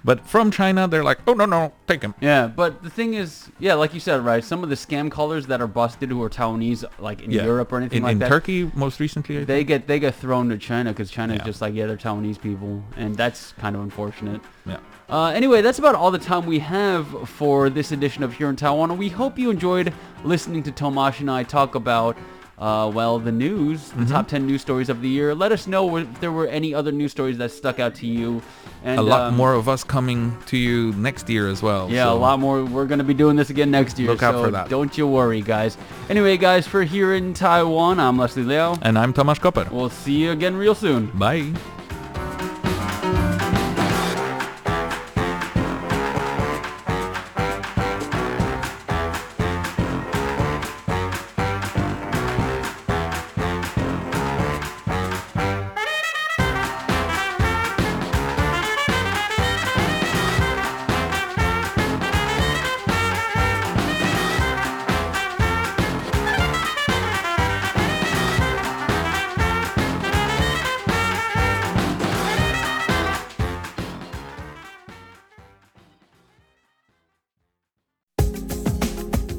[0.09, 2.15] but from China they're like, oh no no, take him.
[2.21, 4.43] Yeah, but the thing is, yeah, like you said, right?
[4.53, 7.45] Some of the scam callers that are busted who are Taiwanese, like in Yeah.
[7.45, 9.37] Europe or anything in, like in that, Turkey most recently.
[9.37, 9.69] I they think.
[9.73, 11.45] get they get thrown to China because China is Yeah.
[11.51, 14.41] just like, yeah, they're Taiwanese people, and that's kind of unfortunate.
[14.65, 14.79] yeah.
[15.11, 18.57] Uh, anyway, that's about all the time we have for this edition of Here in
[18.57, 18.97] Taiwan.
[18.99, 19.93] We hope you enjoyed
[20.33, 22.15] listening to Tomash and I talk about,
[22.59, 24.05] uh, well, the news, Mm-hmm.
[24.05, 25.35] the top 10 news stories of the year.
[25.35, 28.43] Let us know if there were any other news stories that stuck out to you.
[28.85, 31.91] And, a lot um, more of us coming to you next year as well.
[31.91, 32.65] Yeah, so- a lot more.
[32.65, 34.09] We're going to be doing this again next year.
[34.11, 34.69] Look out so for that.
[34.69, 35.77] Don't you worry, guys.
[36.09, 38.77] Anyway, guys, for Here in Taiwan, I'm Leslie Liao.
[38.83, 39.71] And I'm Tomasz Koper.
[39.71, 41.07] We'll see you again real soon.
[41.19, 41.53] Bye.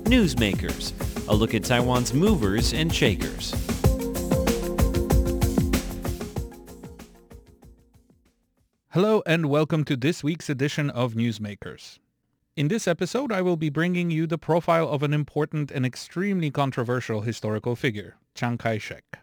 [0.10, 0.92] Newsmakers,
[1.28, 3.54] a look at Taiwan's movers and shakers.
[8.88, 12.00] Hello and welcome to this week's edition of Newsmakers.
[12.56, 16.50] In this episode, I will be bringing you the profile of an important and extremely
[16.50, 19.20] controversial historical figure, Chiang Kai-shek.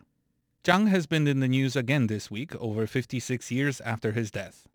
[0.62, 4.68] Chiang has been in the news again this week, over 56 years after his death.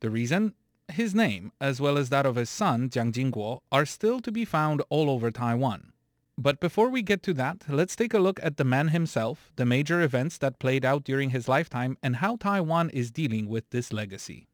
[0.00, 0.54] The reason?
[0.92, 4.44] His name, as well as that of his son, Jiang Jingguo, are still to be
[4.44, 5.92] found all over Taiwan.
[6.36, 9.64] But before we get to that, let's take a look at the man himself, the
[9.64, 13.92] major events that played out during his lifetime, and how Taiwan is dealing with this
[13.92, 14.48] legacy.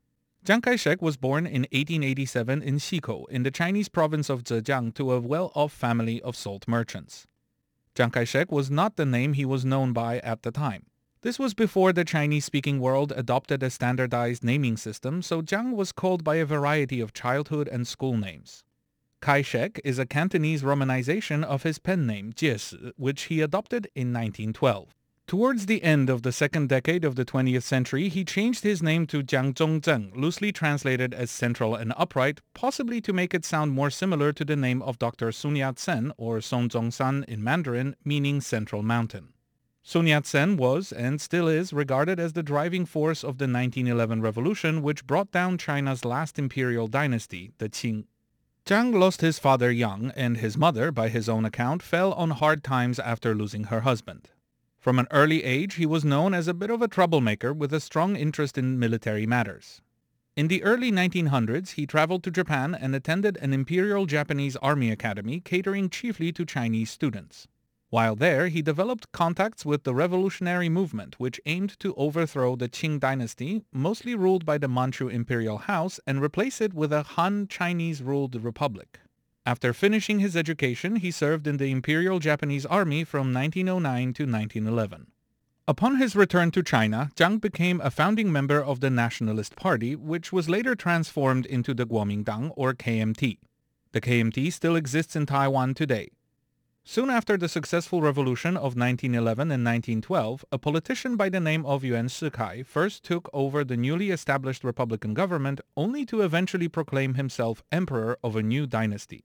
[0.46, 5.12] Chiang Kai-shek was born in 1887 in Xikou, in the Chinese province of Zhejiang, to
[5.12, 7.26] a well-off family of salt merchants.
[7.94, 10.86] Chiang Kai-shek was not the name he was known by at the time.
[11.22, 16.24] This was before the Chinese-speaking world adopted a standardized naming system, so Jiang was called
[16.24, 18.64] by a variety of childhood and school names.
[19.20, 24.94] Kai-shek is a Cantonese romanization of his pen name, Jieshi, which he adopted in 1912.
[25.26, 29.06] Towards the end of the second decade of the 20th century, he changed his name
[29.08, 33.90] to Jiang Zhongzheng, loosely translated as central and upright, possibly to make it sound more
[33.90, 35.32] similar to the name of Dr.
[35.32, 39.34] Sun Yat-sen or Sun Zhongshan in Mandarin, meaning central mountain.
[39.82, 44.82] Sun Yat-sen was, and still is, regarded as the driving force of the 1911 revolution
[44.82, 48.04] which brought down China's last imperial dynasty, the Qing.
[48.66, 52.62] Jiang lost his father young, and his mother, by his own account, fell on hard
[52.62, 54.30] times after losing her husband.
[54.78, 57.80] From an early age, he was known as a bit of a troublemaker with a
[57.80, 59.82] strong interest in military matters.
[60.36, 65.40] In the early 1900s, he traveled to Japan and attended an Imperial Japanese Army Academy
[65.40, 67.48] catering chiefly to Chinese students.
[67.90, 73.00] While there, he developed contacts with the revolutionary movement which aimed to overthrow the Qing
[73.00, 78.36] dynasty, mostly ruled by the Manchu imperial house, and replace it with a Han Chinese-ruled
[78.44, 79.00] republic.
[79.44, 85.08] After finishing his education, he served in the Imperial Japanese Army from 1909 to 1911.
[85.66, 90.32] Upon his return to China, Jiang became a founding member of the Nationalist Party, which
[90.32, 93.38] was later transformed into the Kuomintang or KMT.
[93.90, 96.10] The KMT still exists in Taiwan today.
[96.90, 101.84] Soon after the successful revolution of 1911 and 1912, a politician by the name of
[101.84, 107.62] Yuan Shikai first took over the newly established republican government only to eventually proclaim himself
[107.70, 109.22] emperor of a new dynasty.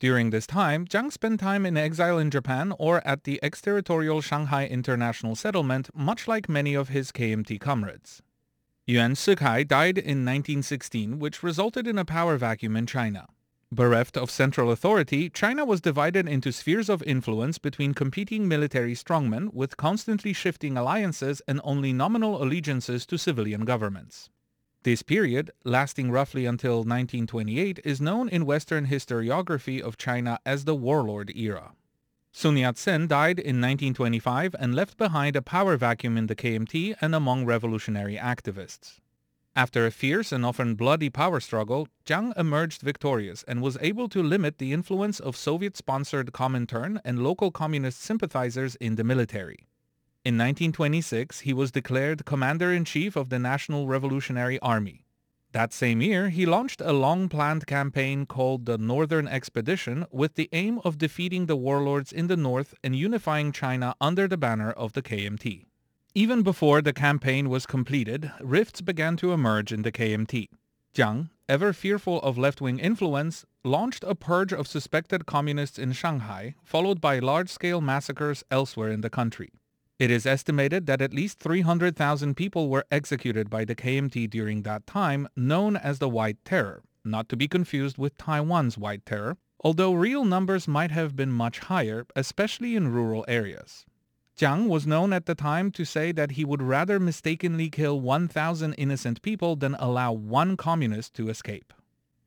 [0.00, 4.66] During this time, Jiang spent time in exile in Japan or at the exterritorial Shanghai
[4.66, 8.22] International Settlement, much like many of his KMT comrades.
[8.86, 13.26] Yuan Shikai died in 1916, which resulted in a power vacuum in China.
[13.72, 19.50] Bereft of central authority, China was divided into spheres of influence between competing military strongmen
[19.54, 24.28] with constantly shifting alliances and only nominal allegiances to civilian governments.
[24.82, 30.74] This period, lasting roughly until 1928, is known in Western historiography of China as the
[30.74, 31.72] Warlord era.
[32.30, 37.14] Sun Yat-sen died in 1925 and left behind a power vacuum in the KMT and
[37.14, 38.98] among revolutionary activists.
[39.54, 44.22] After a fierce and often bloody power struggle, Jiang emerged victorious and was able to
[44.22, 49.66] limit the influence of Soviet-sponsored Comintern and local communist sympathizers in the military.
[50.24, 55.04] In 1926, he was declared Commander-in-Chief of the National Revolutionary Army.
[55.52, 60.80] That same year, he launched a long-planned campaign called the Northern Expedition with the aim
[60.82, 65.02] of defeating the warlords in the north and unifying China under the banner of the
[65.02, 65.66] KMT.
[66.14, 70.50] Even before the campaign was completed, rifts began to emerge in the KMT.
[70.94, 77.00] Jiang, ever fearful of left-wing influence, launched a purge of suspected communists in Shanghai, followed
[77.00, 79.52] by large-scale massacres elsewhere in the country.
[79.98, 84.86] It is estimated that at least 300,000 people were executed by the KMT during that
[84.86, 89.94] time, known as the White Terror, not to be confused with Taiwan's White Terror, although
[89.94, 93.86] real numbers might have been much higher, especially in rural areas.
[94.42, 98.72] Jiang was known at the time to say that he would rather mistakenly kill 1,000
[98.72, 101.72] innocent people than allow one communist to escape.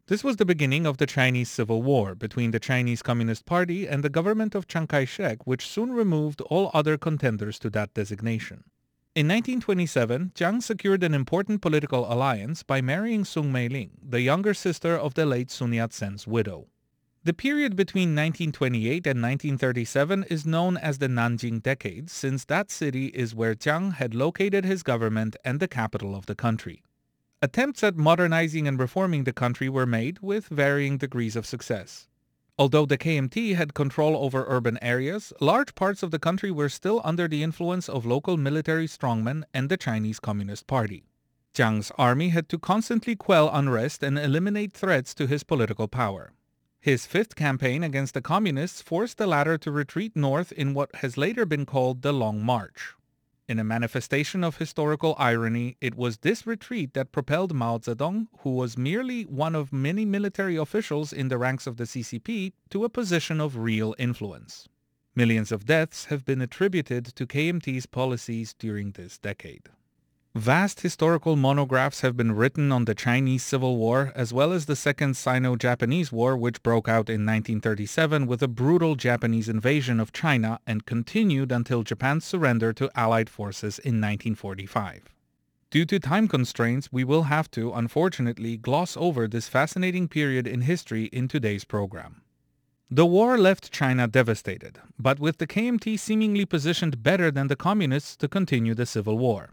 [0.08, 4.02] This was the beginning of the Chinese Civil War between the Chinese Communist Party and
[4.02, 8.64] the government of Chiang Kai-shek, which soon removed all other contenders to that designation.
[9.14, 14.98] In 1927, Jiang secured an important political alliance by marrying Soong Mei-ling, the younger sister
[14.98, 16.68] of the late Sun Yat-sen's widow.
[17.26, 23.08] The period between 1928 and 1937 is known as the Nanjing Decade since that city
[23.08, 26.84] is where Jiang had located his government and the capital of the country.
[27.42, 32.08] Attempts at modernizing and reforming the country were made with varying degrees of success.
[32.60, 37.02] Although the KMT had control over urban areas, large parts of the country were still
[37.04, 41.06] under the influence of local military strongmen and the Chinese Communist Party.
[41.56, 46.32] Jiang's army had to constantly quell unrest and eliminate threats to his political power.
[46.86, 51.18] His fifth campaign against the communists forced the latter to retreat north in what has
[51.18, 52.94] later been called the Long March.
[53.50, 58.52] In a manifestation of historical irony, it was this retreat that propelled Mao Zedong, who
[58.52, 62.90] was merely one of many military officials in the ranks of the CCP, to a
[62.90, 64.70] position of real influence.
[65.16, 69.70] Millions of deaths have been attributed to KMT's policies during this decade.
[70.36, 74.76] Vast historical monographs have been written on the Chinese Civil War as well as the
[74.76, 80.60] Second Sino-Japanese War which broke out in 1937 with a brutal Japanese invasion of China
[80.68, 85.04] and continued until Japan's surrender to Allied forces in 1945.
[85.70, 90.64] Due to time constraints, we will have to, unfortunately, gloss over this fascinating period in
[90.64, 92.24] history in today's program.
[92.92, 98.18] The war left China devastated, but with the KMT seemingly positioned better than the communists
[98.18, 99.52] to continue the civil war.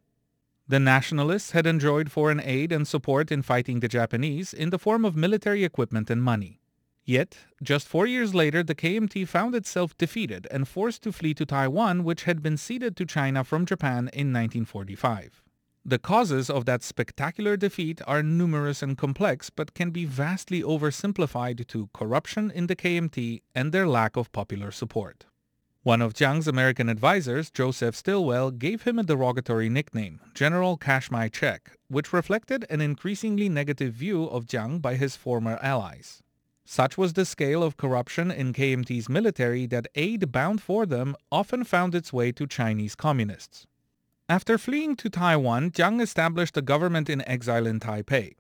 [0.69, 5.05] The nationalists had enjoyed foreign aid and support in fighting the Japanese in the form
[5.05, 6.61] of military equipment and money.
[7.05, 11.45] Yet, just four years later, the KMT found itself defeated and forced to flee to
[11.45, 15.43] Taiwan, which had been ceded to China from Japan in 1945.
[15.85, 21.67] The causes of that spectacular defeat are numerous and complex, but can be vastly oversimplified
[21.67, 25.27] to corruption in the KMT and their lack of popular support.
[25.85, 31.29] One of Jiang's American advisors, Joseph Stilwell, gave him a derogatory nickname, General Cash My
[31.29, 36.23] Check, which reflected an increasingly negative view of Jiang by his former allies.
[36.65, 41.65] Such was the scale of corruption in KMT's military that aid bound for them often
[41.65, 43.67] found its way to Chinese communists.
[44.29, 48.35] After fleeing to Taiwan, Jiang established a government in exile in Taipei.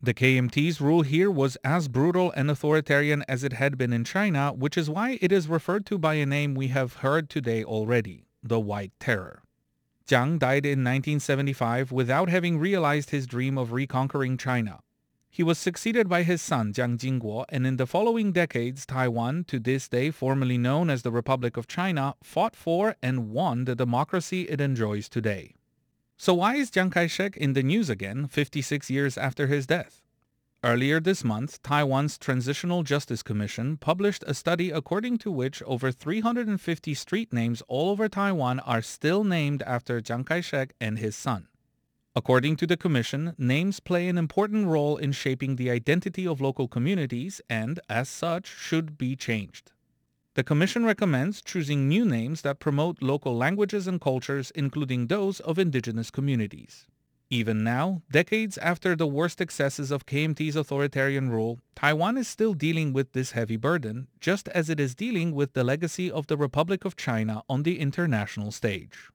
[0.00, 4.52] The KMT's rule here was as brutal and authoritarian as it had been in China,
[4.52, 8.28] which is why it is referred to by a name we have heard today already,
[8.40, 9.42] the White Terror.
[10.06, 14.78] Jiang died in 1975 without having realized his dream of reconquering China.
[15.28, 19.58] He was succeeded by his son Jiang Jingguo, and in the following decades, Taiwan, to
[19.58, 24.42] this day formerly known as the Republic of China, fought for and won the democracy
[24.42, 25.56] it enjoys today.
[26.20, 30.02] So why is Chiang Kai-shek in the news again 56 years after his death?
[30.64, 36.92] Earlier this month, Taiwan's Transitional Justice Commission published a study according to which over 350
[36.94, 41.46] street names all over Taiwan are still named after Chiang Kai-shek and his son.
[42.16, 46.66] According to the Commission, names play an important role in shaping the identity of local
[46.66, 49.70] communities and, as such, should be changed.
[50.38, 55.58] The Commission recommends choosing new names that promote local languages and cultures, including those of
[55.58, 56.86] indigenous communities.
[57.28, 62.92] Even now, decades after the worst excesses of KMT's authoritarian rule, Taiwan is still dealing
[62.92, 66.84] with this heavy burden, just as it is dealing with the legacy of the Republic
[66.84, 69.10] of China on the international stage.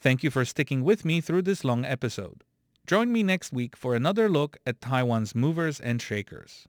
[0.00, 2.44] Thank you for sticking with me through this long episode.
[2.86, 6.68] Join me next week for another look at Taiwan's movers and shakers.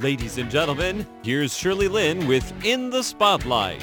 [0.00, 3.82] Ladies and gentlemen, here's Shirley Lin with In the Spotlight.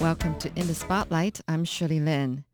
[0.00, 1.42] Welcome to In the Spotlight.
[1.46, 2.44] I'm Shirley Lin.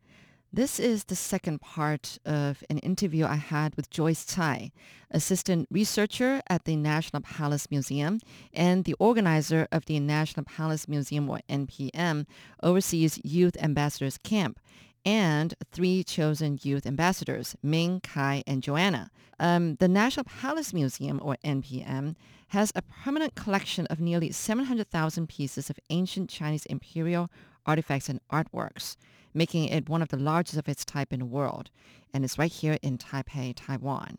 [0.57, 4.71] This is the second part of an interview I had with Joyce Tsai,
[5.11, 8.19] assistant researcher at the National Palace Museum
[8.55, 12.25] and the organizer of the National Palace Museum, or NPM,
[12.63, 14.59] Overseas Youth Ambassadors Camp,
[15.05, 19.11] and three chosen youth ambassadors, Ming, Kai, and Joanna.
[19.39, 22.15] Um, the National Palace Museum, or NPM,
[22.47, 27.29] has a permanent collection of nearly 700,000 pieces of ancient Chinese imperial
[27.67, 28.95] artifacts and artworks
[29.37, 31.69] making it one of the largest of its type in the world,
[32.13, 34.17] and it's right here in Taipei, Taiwan.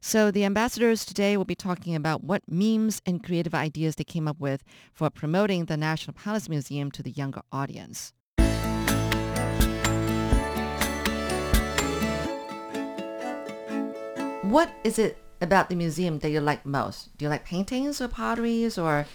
[0.00, 4.28] So the ambassadors today will be talking about what memes and creative ideas they came
[4.28, 8.12] up with for promoting the National Palace Museum to the younger audience.
[14.42, 17.16] What is it about the museum that you like most?
[17.18, 19.06] Do you like paintings or potteries or,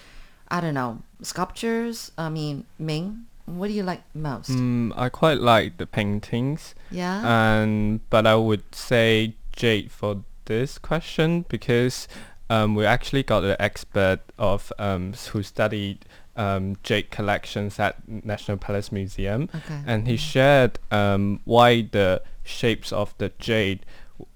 [0.50, 2.12] I don't know, sculptures?
[2.18, 3.28] I mean, Ming,
[3.58, 4.50] what do you like most?
[4.50, 6.76] Mm, I quite like the paintings.
[6.90, 7.22] Yeah.
[7.26, 12.08] And but I would say Jade for this question because
[12.50, 18.58] um, we actually got an expert of um, who studied um, jade collections at National
[18.58, 19.82] Palace Museum, Okay.
[19.86, 23.86] and he shared um, why the shapes of the jade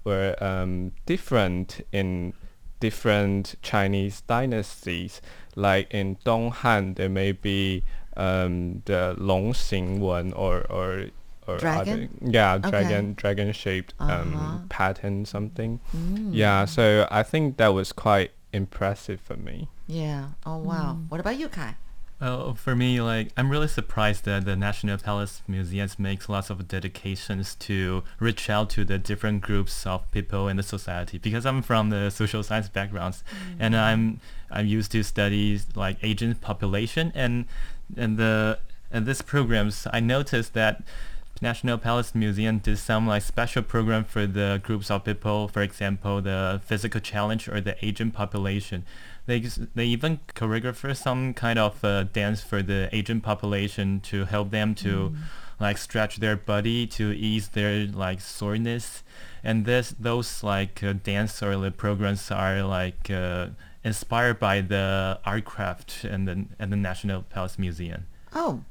[0.04, 2.32] were um, different in
[2.80, 5.20] different Chinese dynasties.
[5.54, 7.82] Like in Donghan, there may be
[8.16, 11.06] um, the Long Xing one or or
[11.46, 12.08] or Dragon?
[12.22, 12.70] other, yeah, Okay.
[12.70, 14.12] dragon dragon shaped Uh-huh.
[14.12, 15.80] um, pattern something.
[15.96, 16.30] Mm.
[16.32, 19.68] Yeah, so I think that was quite impressive for me.
[19.86, 20.30] Yeah.
[20.44, 20.98] Oh wow.
[21.08, 21.76] What about you, Kai?
[22.18, 26.66] Well, for me, like I'm really surprised that the National Palace Museums makes lots of
[26.66, 31.18] dedications to reach out to the different groups of people in the society.
[31.18, 33.22] Because I'm from the social science backgrounds,
[33.60, 37.44] and I'm I'm used to study like aging population, and
[37.96, 38.58] and the
[38.90, 40.82] and this programs I noticed that
[41.42, 46.22] National Palace Museum did some like special program for the groups of people, for example,
[46.22, 48.84] the physical challenge or the aging population.
[49.26, 54.50] They they even choreograph some kind of uh, dance for the aging population to help
[54.50, 55.14] them to
[55.60, 59.02] like stretch their body to ease their like soreness.
[59.44, 63.48] And this those like uh, dance or the programs are like uh,
[63.85, 68.05] inspired by the art craft and the and the National Palace Museum.
[68.33, 68.61] Oh,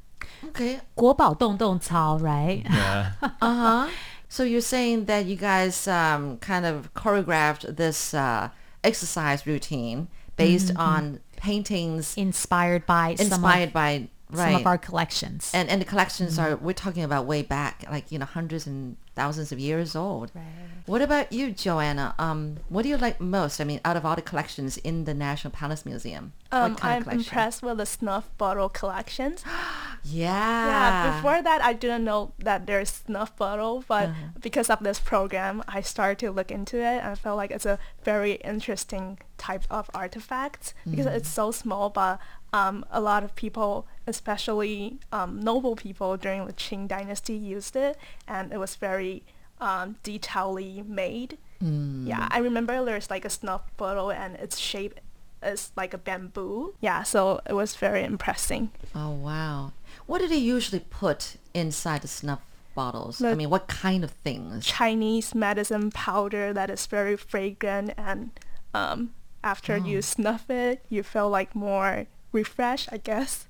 [0.44, 0.80] okay.
[0.94, 2.64] 国宝动动操，right？
[2.64, 3.12] Yeah.
[3.40, 3.88] Uh huh.
[4.28, 8.48] so you're saying that you guys um, kind of choreographed this uh,
[8.84, 14.51] exercise routine based on paintings Inspired by some of, inspired by right.
[14.51, 15.51] some of our collections.
[15.53, 18.97] and and the collections are we're talking about way back, like you know, hundreds and
[19.15, 20.31] thousands of years old.
[20.35, 20.43] Right.
[20.85, 22.13] What about you, Joanna?
[22.19, 23.59] Um, what do you like most?
[23.59, 26.93] I mean, out of all the collections in the National Palace Museum, Um, what kind
[26.93, 27.19] I'm of collection?
[27.31, 29.43] impressed with the snuff bottle collections.
[30.07, 30.67] Yeah.
[30.67, 34.27] Yeah, before that, I didn't know that there's snuff bottle, but Uh-huh.
[34.39, 37.65] because of this program, I started to look into it, and I felt like it's
[37.65, 41.15] a very interesting type of artifact because Mm.
[41.17, 42.19] it's so small, but
[42.53, 47.97] um, a lot of people, especially um, noble people during the Qing Dynasty, used it,
[48.27, 49.23] and it was very
[49.61, 51.37] um, detailedly made.
[51.63, 52.05] Mm.
[52.07, 54.99] Yeah, I remember there's like a snuff bottle, and its shape
[55.41, 56.73] is like a bamboo.
[56.81, 58.67] Yeah, so it was very impressive.
[58.93, 59.71] Oh wow.
[60.07, 62.39] What do they usually put inside the snuff
[62.75, 63.21] bottles?
[63.21, 64.65] I mean, what kind of things?
[64.65, 68.31] Chinese medicine powder that is very fragrant and
[68.73, 69.11] um,
[69.43, 69.77] after Oh.
[69.77, 73.47] you snuff it, you feel like more refreshed, I guess.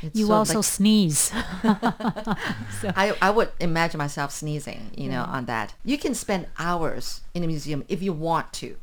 [0.00, 1.30] It's you also like- sneeze.
[1.34, 5.74] I, I would imagine myself sneezing, you know, on that.
[5.84, 8.76] You can spend hours in a museum if you want to.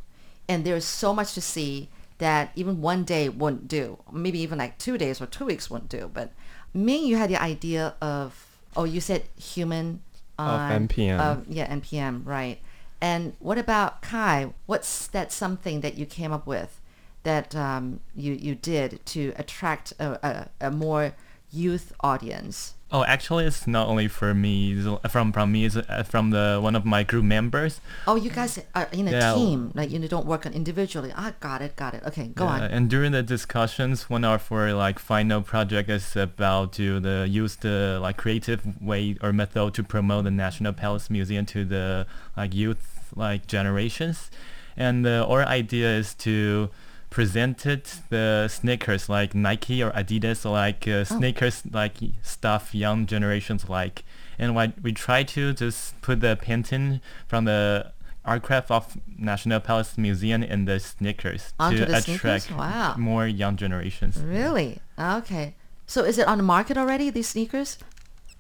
[0.47, 3.99] And there's so much to see that even one day wouldn't do.
[4.11, 6.09] Maybe even like two days or two weeks wouldn't do.
[6.13, 6.31] But
[6.73, 8.45] Ming, you had the idea of,
[8.75, 10.01] oh, you said human.
[10.37, 11.19] Of NPM.
[11.19, 12.59] of- yeah, NPM, right.
[13.01, 14.53] And what about Kai?
[14.65, 16.79] What's that something that you came up with
[17.23, 21.13] that um, you, you did to attract a, a, a more
[21.51, 22.73] youth audience?
[22.91, 24.73] Oh, actually, it's not only for me.
[25.09, 25.65] From from me.
[25.65, 27.81] It's uh, from the one of my group members.
[28.07, 29.35] Oh, you guys are in a Yeah.
[29.35, 31.11] team, like you don't work on individually.
[31.15, 32.01] Ah, got it, got it.
[32.07, 32.61] Okay, go Yeah, on.
[32.63, 37.57] And during the discussions, one of our like final project is about to the use
[37.57, 42.55] the like creative way or method to promote the National Palace Museum to the like
[42.55, 44.31] youth like generations,
[44.75, 46.69] and uh, our idea is to
[47.09, 54.03] presented the sneakers like Nike or Adidas like uh, sneakers like stuff young generations like
[54.37, 57.91] and what we try to just put the painting from the
[58.23, 62.45] archive of National Palace Museum in the sneakers Onto to the sneakers?
[62.45, 62.95] attract Wow.
[62.97, 64.17] more young generations.
[64.17, 64.79] Really?
[64.99, 65.55] Okay.
[65.87, 67.09] So is it on the market already?
[67.09, 67.79] These sneakers?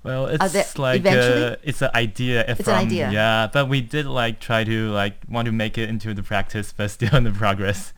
[0.03, 3.09] Well, it's like uh, it's an idea It's an from idea.
[3.11, 6.71] yeah, but we did like try to like want to make it into the practice,
[6.75, 7.91] but still in the progress.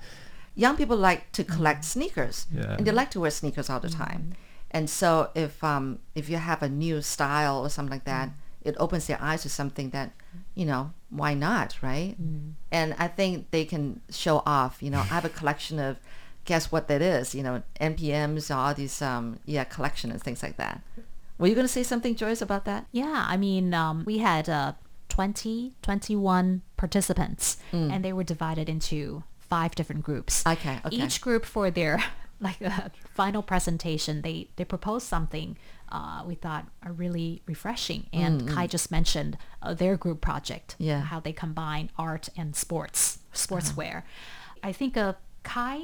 [0.56, 2.76] Young people like to collect sneakers, Yeah.
[2.78, 4.34] and they like to wear sneakers all the time.
[4.72, 8.30] And so if um if you have a new style or something like that,
[8.64, 10.12] it opens their eyes to something that,
[10.56, 12.16] you know, why not, right?
[12.72, 14.82] And I think they can show off.
[14.84, 15.98] You know, I have a collection of,
[16.46, 17.34] guess what that is?
[17.36, 20.82] You know, NPMs, all these um yeah collection and things like that.
[21.38, 22.86] Were you going to say something, Joyce, about that?
[22.92, 24.74] Yeah, I mean, um, we had uh,
[25.10, 29.24] 20, 21 participants, and they were divided into
[29.54, 30.34] five different groups.
[30.48, 30.96] Okay, okay.
[31.04, 31.96] Each group for their
[32.48, 32.90] like uh,
[33.22, 35.58] final presentation, they they proposed something
[35.98, 38.02] uh, we thought are really refreshing.
[38.14, 41.02] And Kai just mentioned uh, their group project, Yeah.
[41.12, 44.04] how they combine art and sports, sportswear.
[44.70, 45.78] I think uh, Kai,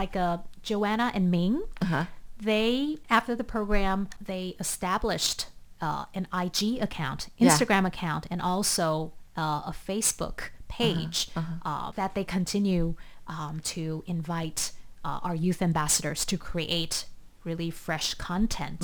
[0.00, 2.04] like uh, Joanna and Ming, Uh-huh.
[2.50, 3.98] they after the program
[4.30, 5.46] they established
[5.80, 7.48] uh, an IG account, Yeah.
[7.48, 12.94] Instagram account, and also uh, a Facebook page uh, that they continue
[13.26, 14.72] um, to invite
[15.04, 17.04] uh, our youth ambassadors to create
[17.44, 18.82] really fresh content.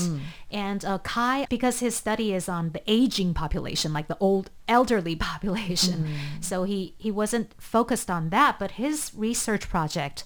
[0.50, 5.16] And uh, Kai, because his study is on the aging population, like the old elderly
[5.30, 6.06] population,
[6.42, 10.24] so he, he wasn't focused on that, but his research project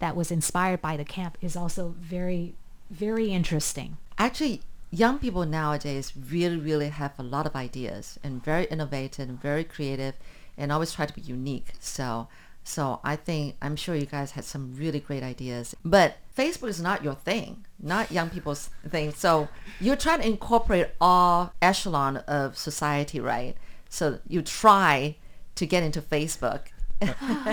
[0.00, 2.54] that was inspired by the camp is also very,
[2.90, 3.98] very interesting.
[4.18, 9.40] actually young people nowadays really really have a lot of ideas and very innovative and
[9.42, 10.14] very creative
[10.56, 12.28] and always try to be unique so
[12.66, 15.76] So I think I'm sure you guys had some really great ideas.
[15.84, 19.12] But Facebook is not your thing, not young people's thing.
[19.12, 19.48] So
[19.80, 23.56] you're trying to incorporate all echelon of society, right?
[23.88, 25.16] So you try
[25.54, 26.62] to get into Facebook.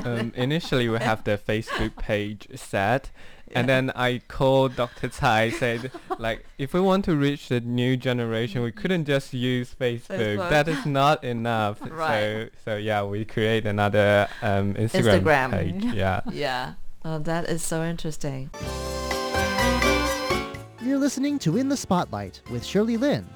[0.04, 3.12] um, initially we have the Facebook page set,
[3.56, 5.10] and then I called Dr.
[5.10, 9.76] Tsai said like if we want to reach the new generation, we couldn't just use
[9.80, 10.20] Facebook.
[10.20, 10.50] Facebook.
[10.50, 11.80] That is not enough.
[11.94, 12.50] Right.
[12.66, 15.52] So so yeah, we create another um, Instagram, Instagram.
[15.52, 15.84] page.
[15.94, 16.22] Yeah.
[16.32, 16.74] yeah.
[17.06, 18.50] Oh, that is so interesting.
[20.82, 23.28] You're listening to In the Spotlight with Shirley Lin.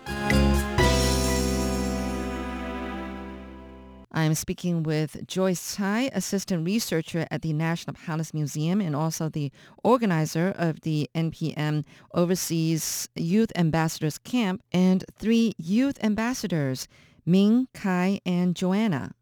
[4.18, 9.52] I'm speaking with Joyce Tsai, assistant researcher at the National Palace Museum and also the
[9.84, 16.88] organizer of the NPM Overseas Youth Ambassadors Camp and three youth ambassadors,
[17.28, 19.14] Ming, Kai, and Joanna.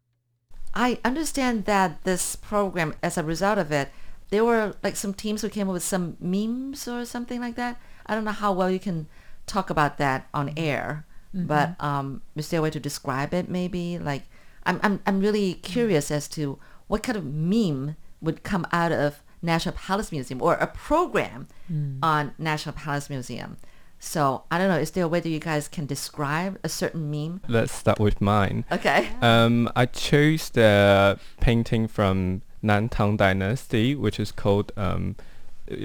[0.72, 3.90] I understand that this program, as a result of it,
[4.30, 7.78] there were like some teams who came up with some memes or something like that.
[8.06, 9.08] I don't know how well you can
[9.44, 13.98] talk about that on air, but um, is there a way to describe it maybe?
[13.98, 14.22] Like,
[14.66, 16.58] I'm, I'm, I'm really curious as to
[16.88, 21.48] what kind of meme would come out of National Palace Museum or a program
[22.02, 23.56] on National Palace Museum.
[23.98, 27.10] So I don't know, is there a way that you guys can describe a certain
[27.10, 27.40] meme?
[27.48, 28.64] Let's start with mine.
[28.70, 29.08] Okay.
[29.22, 35.16] Um, I chose the painting from Nantang Dynasty, which is called, um,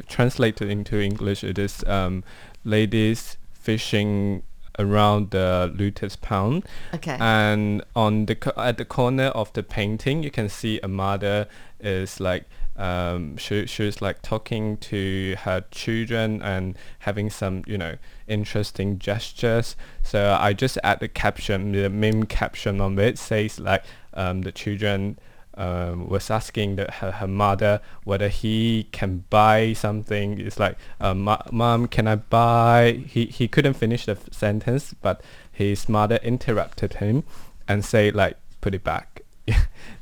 [0.08, 2.24] translated into English, it is um,
[2.64, 4.44] ladies fishing
[4.80, 6.66] around the Lotus Pond.
[6.94, 7.18] Okay.
[7.20, 11.48] And on the co- at the corner of the painting, you can see a mother
[11.80, 12.46] is like
[12.78, 17.98] um, she she's like talking to her children and having some you know
[18.28, 19.76] interesting gestures.
[20.04, 24.52] So I just add the caption, the meme caption on it says like um, the
[24.52, 25.20] children
[25.56, 30.40] um, was asking the, her, her mother whether he can buy something.
[30.40, 33.04] It's like, uh, mom, can I buy?
[33.08, 35.22] He, he couldn't finish the sentence, but
[35.52, 37.24] his mother interrupted him
[37.68, 39.22] and say like, put it back.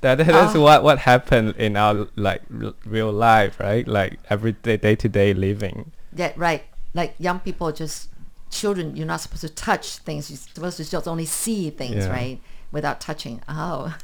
[0.02, 0.62] that that is Oh.
[0.62, 3.88] what what happened in our like r- real life, right?
[3.88, 5.92] Like everyday day to day living.
[6.14, 6.64] Yeah, right.
[6.94, 8.10] Like young people, just
[8.52, 10.30] children, you're not supposed to touch things.
[10.30, 12.10] You're supposed to just only see things, Yeah.
[12.12, 12.42] right?
[12.72, 13.42] Without touching.
[13.48, 13.96] Oh,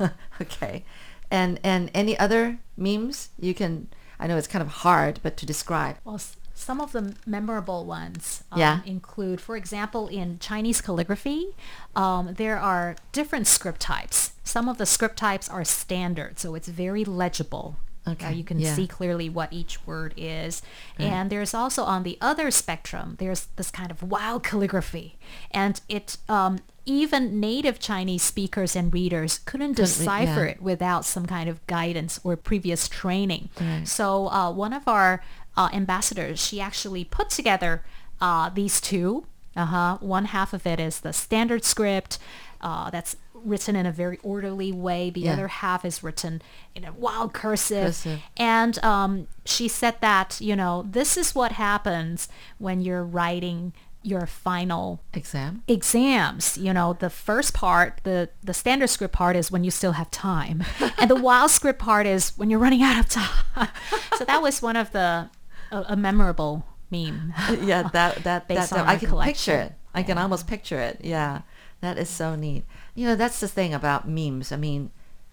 [0.40, 0.84] okay.
[1.30, 3.88] And and any other memes you can?
[4.18, 5.96] I know it's kind of hard, but to describe.
[6.04, 8.80] Well, s- some of the memorable ones um, Yeah.
[8.86, 11.48] include, for example, in Chinese calligraphy,
[11.96, 14.32] um, there are different script types.
[14.44, 17.76] Some of the script types are standard, so it's very legible.
[18.06, 18.74] Uh, Okay, you can yeah.
[18.74, 20.62] see clearly what each word is.
[20.98, 25.16] And there's also on the other spectrum, there's this kind of wild calligraphy.
[25.50, 30.50] And it um, even native Chinese speakers and readers couldn't Couldn't decipher yeah.
[30.52, 33.48] it without some kind of guidance or previous training.
[33.58, 33.88] Right.
[33.88, 35.22] So uh, one of our
[35.56, 37.82] uh, ambassadors, she actually put together
[38.20, 39.26] uh, these two.
[39.56, 39.98] Uh-huh.
[40.00, 42.18] One half of it is the standard script
[42.60, 45.10] uh, that's written in a very orderly way.
[45.10, 45.32] The Yeah.
[45.34, 46.42] other half is written
[46.74, 47.86] in a wild cursive.
[47.86, 48.20] Cursive.
[48.36, 52.28] And um, she said that, you know, this is what happens
[52.58, 53.72] when you're writing
[54.06, 55.62] your final Exam.
[55.66, 59.92] exams you know the first part the the standard script part is when you still
[59.92, 60.62] have time
[60.98, 63.68] and the wild script part is when you're running out of time
[64.18, 65.30] so that was one of the
[65.72, 67.32] a, a memorable meme
[67.62, 69.32] yeah, that that Based that, on I can collection.
[69.32, 69.72] picture it.
[69.94, 71.00] I can almost picture it.
[71.02, 71.40] Yeah,
[71.80, 72.64] that is so neat.
[72.94, 74.52] You know, that's the thing about memes.
[74.52, 74.90] I mean,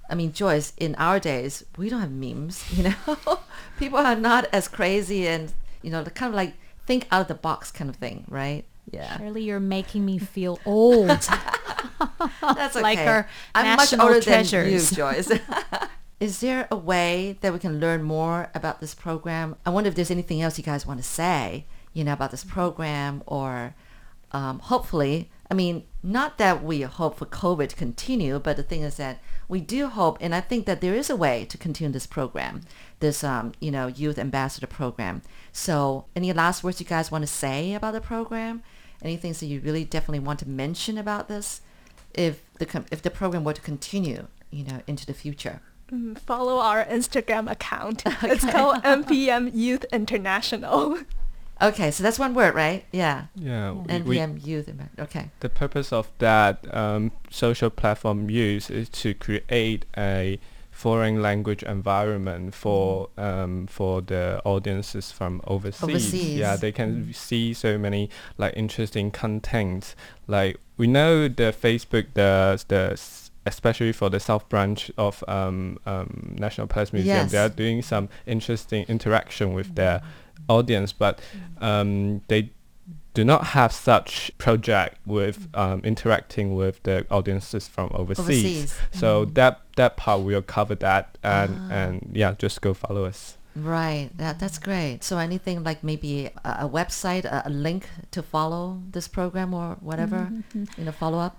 [0.10, 2.64] I mean, Joyce, in our days, we don't have memes.
[2.78, 3.40] You know,
[3.78, 6.54] people are not as crazy and you know, the kind of like
[6.86, 8.66] think out of the box kind of thing, right?
[8.90, 11.08] Yeah, Shirley you're making me feel old.
[12.42, 12.82] that's okay.
[12.82, 14.90] Like our I'm much older treasures.
[14.90, 15.32] than you, Joyce.
[16.20, 19.56] Is there a way that we can learn more about this program?
[19.66, 22.44] I wonder if there's anything else you guys want to say, you know, about this
[22.44, 23.74] program or
[24.32, 28.84] um, hopefully, I mean, not that we hope for COVID to continue, but the thing
[28.84, 31.92] is that we do hope, and I think that there is a way to continue
[31.92, 32.62] this program,
[33.02, 35.24] this, um, you know, youth ambassador program.
[35.52, 38.64] So any last words you guys want to say about the program?
[39.04, 41.60] Any things that you really definitely want to mention about this?
[42.14, 45.60] If the, if the program were to continue, you know, into the future.
[45.92, 48.04] Mm, Follow our Instagram account.
[48.24, 51.00] It's called NPM Youth International.
[51.62, 52.86] Okay, so that's one word, right?
[52.92, 53.26] Yeah.
[53.36, 53.72] Yeah.
[53.72, 54.68] we- we- NPM Youth.
[54.68, 55.30] Amba- Okay.
[55.42, 60.40] The purpose of that um, social platform use is to create a
[60.72, 65.84] foreign language environment for um, for the audiences from overseas.
[65.84, 66.40] Overseas.
[66.40, 69.94] Yeah, they can see so many like interesting content.
[70.28, 73.00] Like we know the Facebook the the
[73.46, 77.32] especially for the South Branch of um, um, National Palace Museum, Yes.
[77.32, 80.02] they are doing some interesting interaction with their
[80.48, 81.20] audience, but
[81.60, 82.52] um, they
[83.14, 88.28] do not have such project with um, interacting with the audiences from overseas.
[88.30, 88.80] Overseas.
[88.94, 91.74] So that that part we'll cover that and Ah.
[91.74, 93.38] and yeah, just go follow us.
[93.54, 94.10] Right.
[94.16, 95.04] That, that's great.
[95.04, 99.76] So anything like maybe a, a website, a, a link to follow this program or
[99.82, 101.36] whatever, you know, follow up?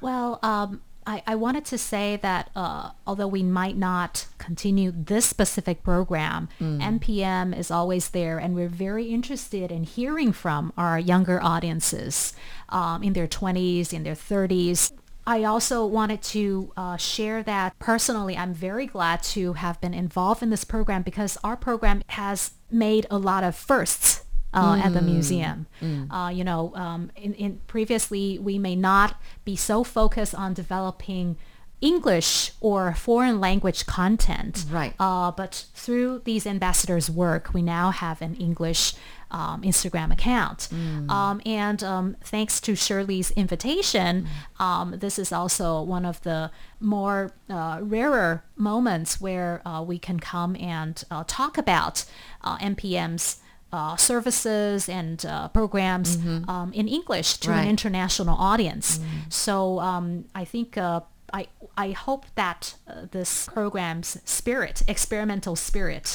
[0.00, 5.24] Well, um, I, I wanted to say that uh, although we might not continue this
[5.24, 11.40] specific program, NPM is always there, and we're very interested in hearing from our younger
[11.42, 12.34] audiences
[12.70, 14.92] um, in their 20s, in their 30s.
[15.28, 20.42] I also wanted to uh, share that personally, I'm very glad to have been involved
[20.42, 24.22] in this program because our program has made a lot of firsts
[24.54, 25.66] uh, at the museum.
[26.10, 31.36] Uh, you know, um, in, in previously we may not be so focused on developing
[31.80, 34.64] English or foreign language content.
[34.70, 34.94] Right.
[34.98, 38.94] Uh, but through these ambassadors' work, we now have an English
[39.30, 40.68] um, Instagram account.
[41.10, 44.28] Um, and um, thanks to Shirley's invitation,
[44.58, 50.18] um, this is also one of the more uh, rarer moments where uh, we can
[50.20, 52.04] come and uh, talk about
[52.42, 53.40] uh, NPM's
[53.76, 56.10] uh, services and uh, programs
[56.54, 57.62] um, in English to Right.
[57.64, 58.88] an international audience.
[59.28, 59.54] So
[59.90, 60.06] um,
[60.42, 61.00] I think uh,
[61.40, 61.42] I
[61.86, 66.08] I hope that uh, this program's spirit, experimental spirit,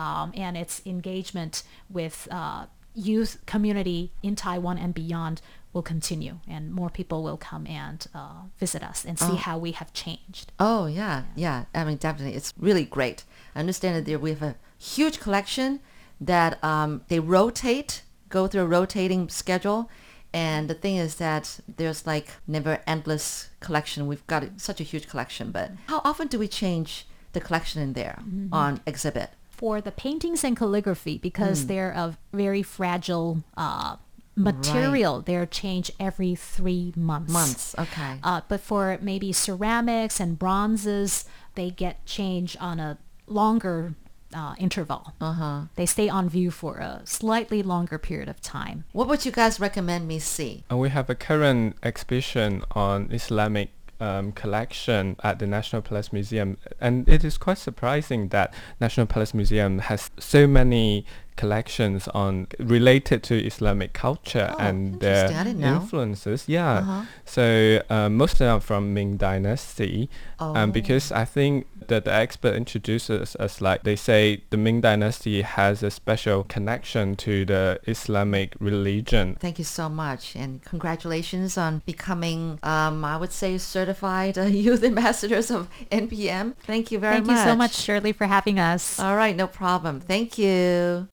[0.00, 1.54] um, and its engagement
[1.88, 5.40] with uh, youth community in Taiwan and beyond
[5.72, 9.72] will continue, and more people will come and uh, visit us and see how we
[9.72, 10.46] have changed.
[10.58, 11.64] Oh yeah, yeah.
[11.74, 13.24] I mean, definitely, it's really great.
[13.56, 15.80] I understand that there we have a huge collection
[16.20, 19.90] that um, they rotate, go through a rotating schedule,
[20.32, 24.06] and the thing is that there's like never endless collection.
[24.06, 27.92] We've got such a huge collection, but how often do we change the collection in
[27.92, 29.30] there on exhibit?
[29.54, 33.96] for the paintings and calligraphy because they're of very fragile uh,
[34.36, 35.20] material.
[35.22, 37.32] They're changed every three months.
[37.32, 38.18] Months, okay.
[38.22, 43.94] Uh, but for maybe ceramics and bronzes, they get changed on a longer
[44.34, 45.12] uh, interval.
[45.20, 45.62] Uh-huh.
[45.76, 48.84] They stay on view for a slightly longer period of time.
[48.92, 50.64] What would you guys recommend me see?
[50.70, 53.70] And we have a current exhibition on Islamic
[54.00, 59.32] um, collection at the National Palace Museum, and it is quite surprising that National Palace
[59.32, 61.06] Museum has so many
[61.36, 65.36] collections on related to Islamic culture Oh, and their interesting.
[65.36, 65.76] I didn't know.
[65.76, 66.44] influences.
[66.48, 67.02] Yeah, Uh-huh.
[67.24, 70.08] so um, most of them are from Ming Dynasty,
[70.40, 70.54] Oh.
[70.54, 75.42] um, because I think that the expert introduces us like they say the Ming Dynasty
[75.42, 79.36] has a special connection to the Islamic religion.
[79.40, 84.84] Thank you so much, and congratulations on becoming, um, I would say, certified uh, youth
[84.84, 86.54] ambassadors of NPM.
[86.66, 87.36] Thank you very Thank much.
[87.36, 88.98] Thank you so much, Shirley, for having us.
[88.98, 90.00] All right, no problem.
[90.00, 91.08] Thank you.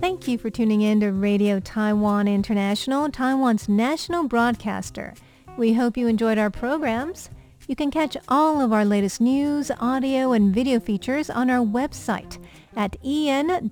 [0.00, 5.12] Thank you for tuning in to Radio Taiwan International, Taiwan's national broadcaster.
[5.58, 7.28] We hope you enjoyed our programs.
[7.68, 12.42] You can catch all of our latest news, audio, and video features on our website
[12.74, 13.64] at en.rti.org.tw.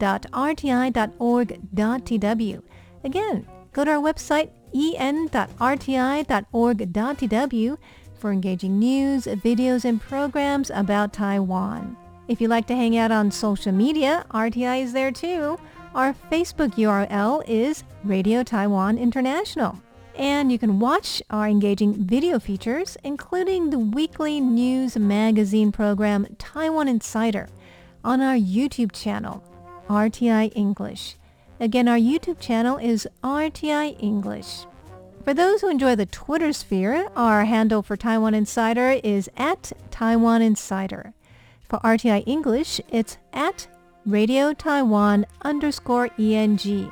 [3.04, 5.38] Again, go to our website en.rti.org.tw
[8.18, 11.96] for engaging news, videos, and programs about Taiwan.
[12.28, 15.58] If you like to hang out on social media, RTI is there too.
[15.98, 19.82] Our Facebook URL is Radio Taiwan International.
[20.14, 26.86] And you can watch our engaging video features, including the weekly news magazine program Taiwan
[26.86, 27.48] Insider,
[28.04, 29.42] on our YouTube channel,
[29.88, 31.16] RTI English.
[31.58, 34.66] Again, our YouTube channel is RTI English.
[35.24, 40.42] For those who enjoy the Twitter sphere, our handle for Taiwan Insider is at Taiwan
[40.42, 41.12] Insider.
[41.68, 43.66] For RTI English, it's at
[44.08, 46.90] Radio Taiwan underscore ENG.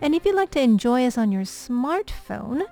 [0.00, 2.62] And if you'd like to enjoy us on your smartphone,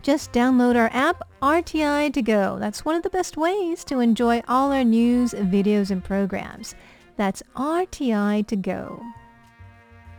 [0.00, 2.58] just download our app, RTI to go.
[2.58, 6.74] That's one of the best ways to enjoy all our news, videos, and programs.
[7.18, 9.02] That's RTI to go.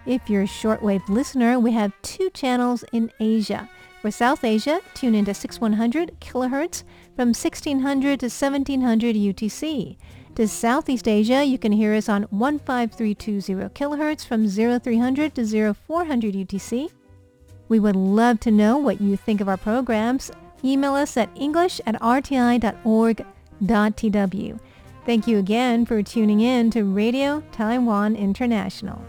[0.05, 3.67] If you're a shortwave listener, we have two channels in Asia.
[4.03, 6.83] For South Asia, tune into 6100 kilohertz
[7.15, 9.97] from 1600 to 1700 UTC.
[10.35, 16.89] To Southeast Asia, you can hear us on 15320 kHz from 0300 to 0400 UTC.
[17.69, 20.31] We would love to know what you think of our programs.
[20.61, 22.59] Email us at english at rti.org.tw.
[25.05, 29.01] Thank you again for tuning in to Radio Taiwan International.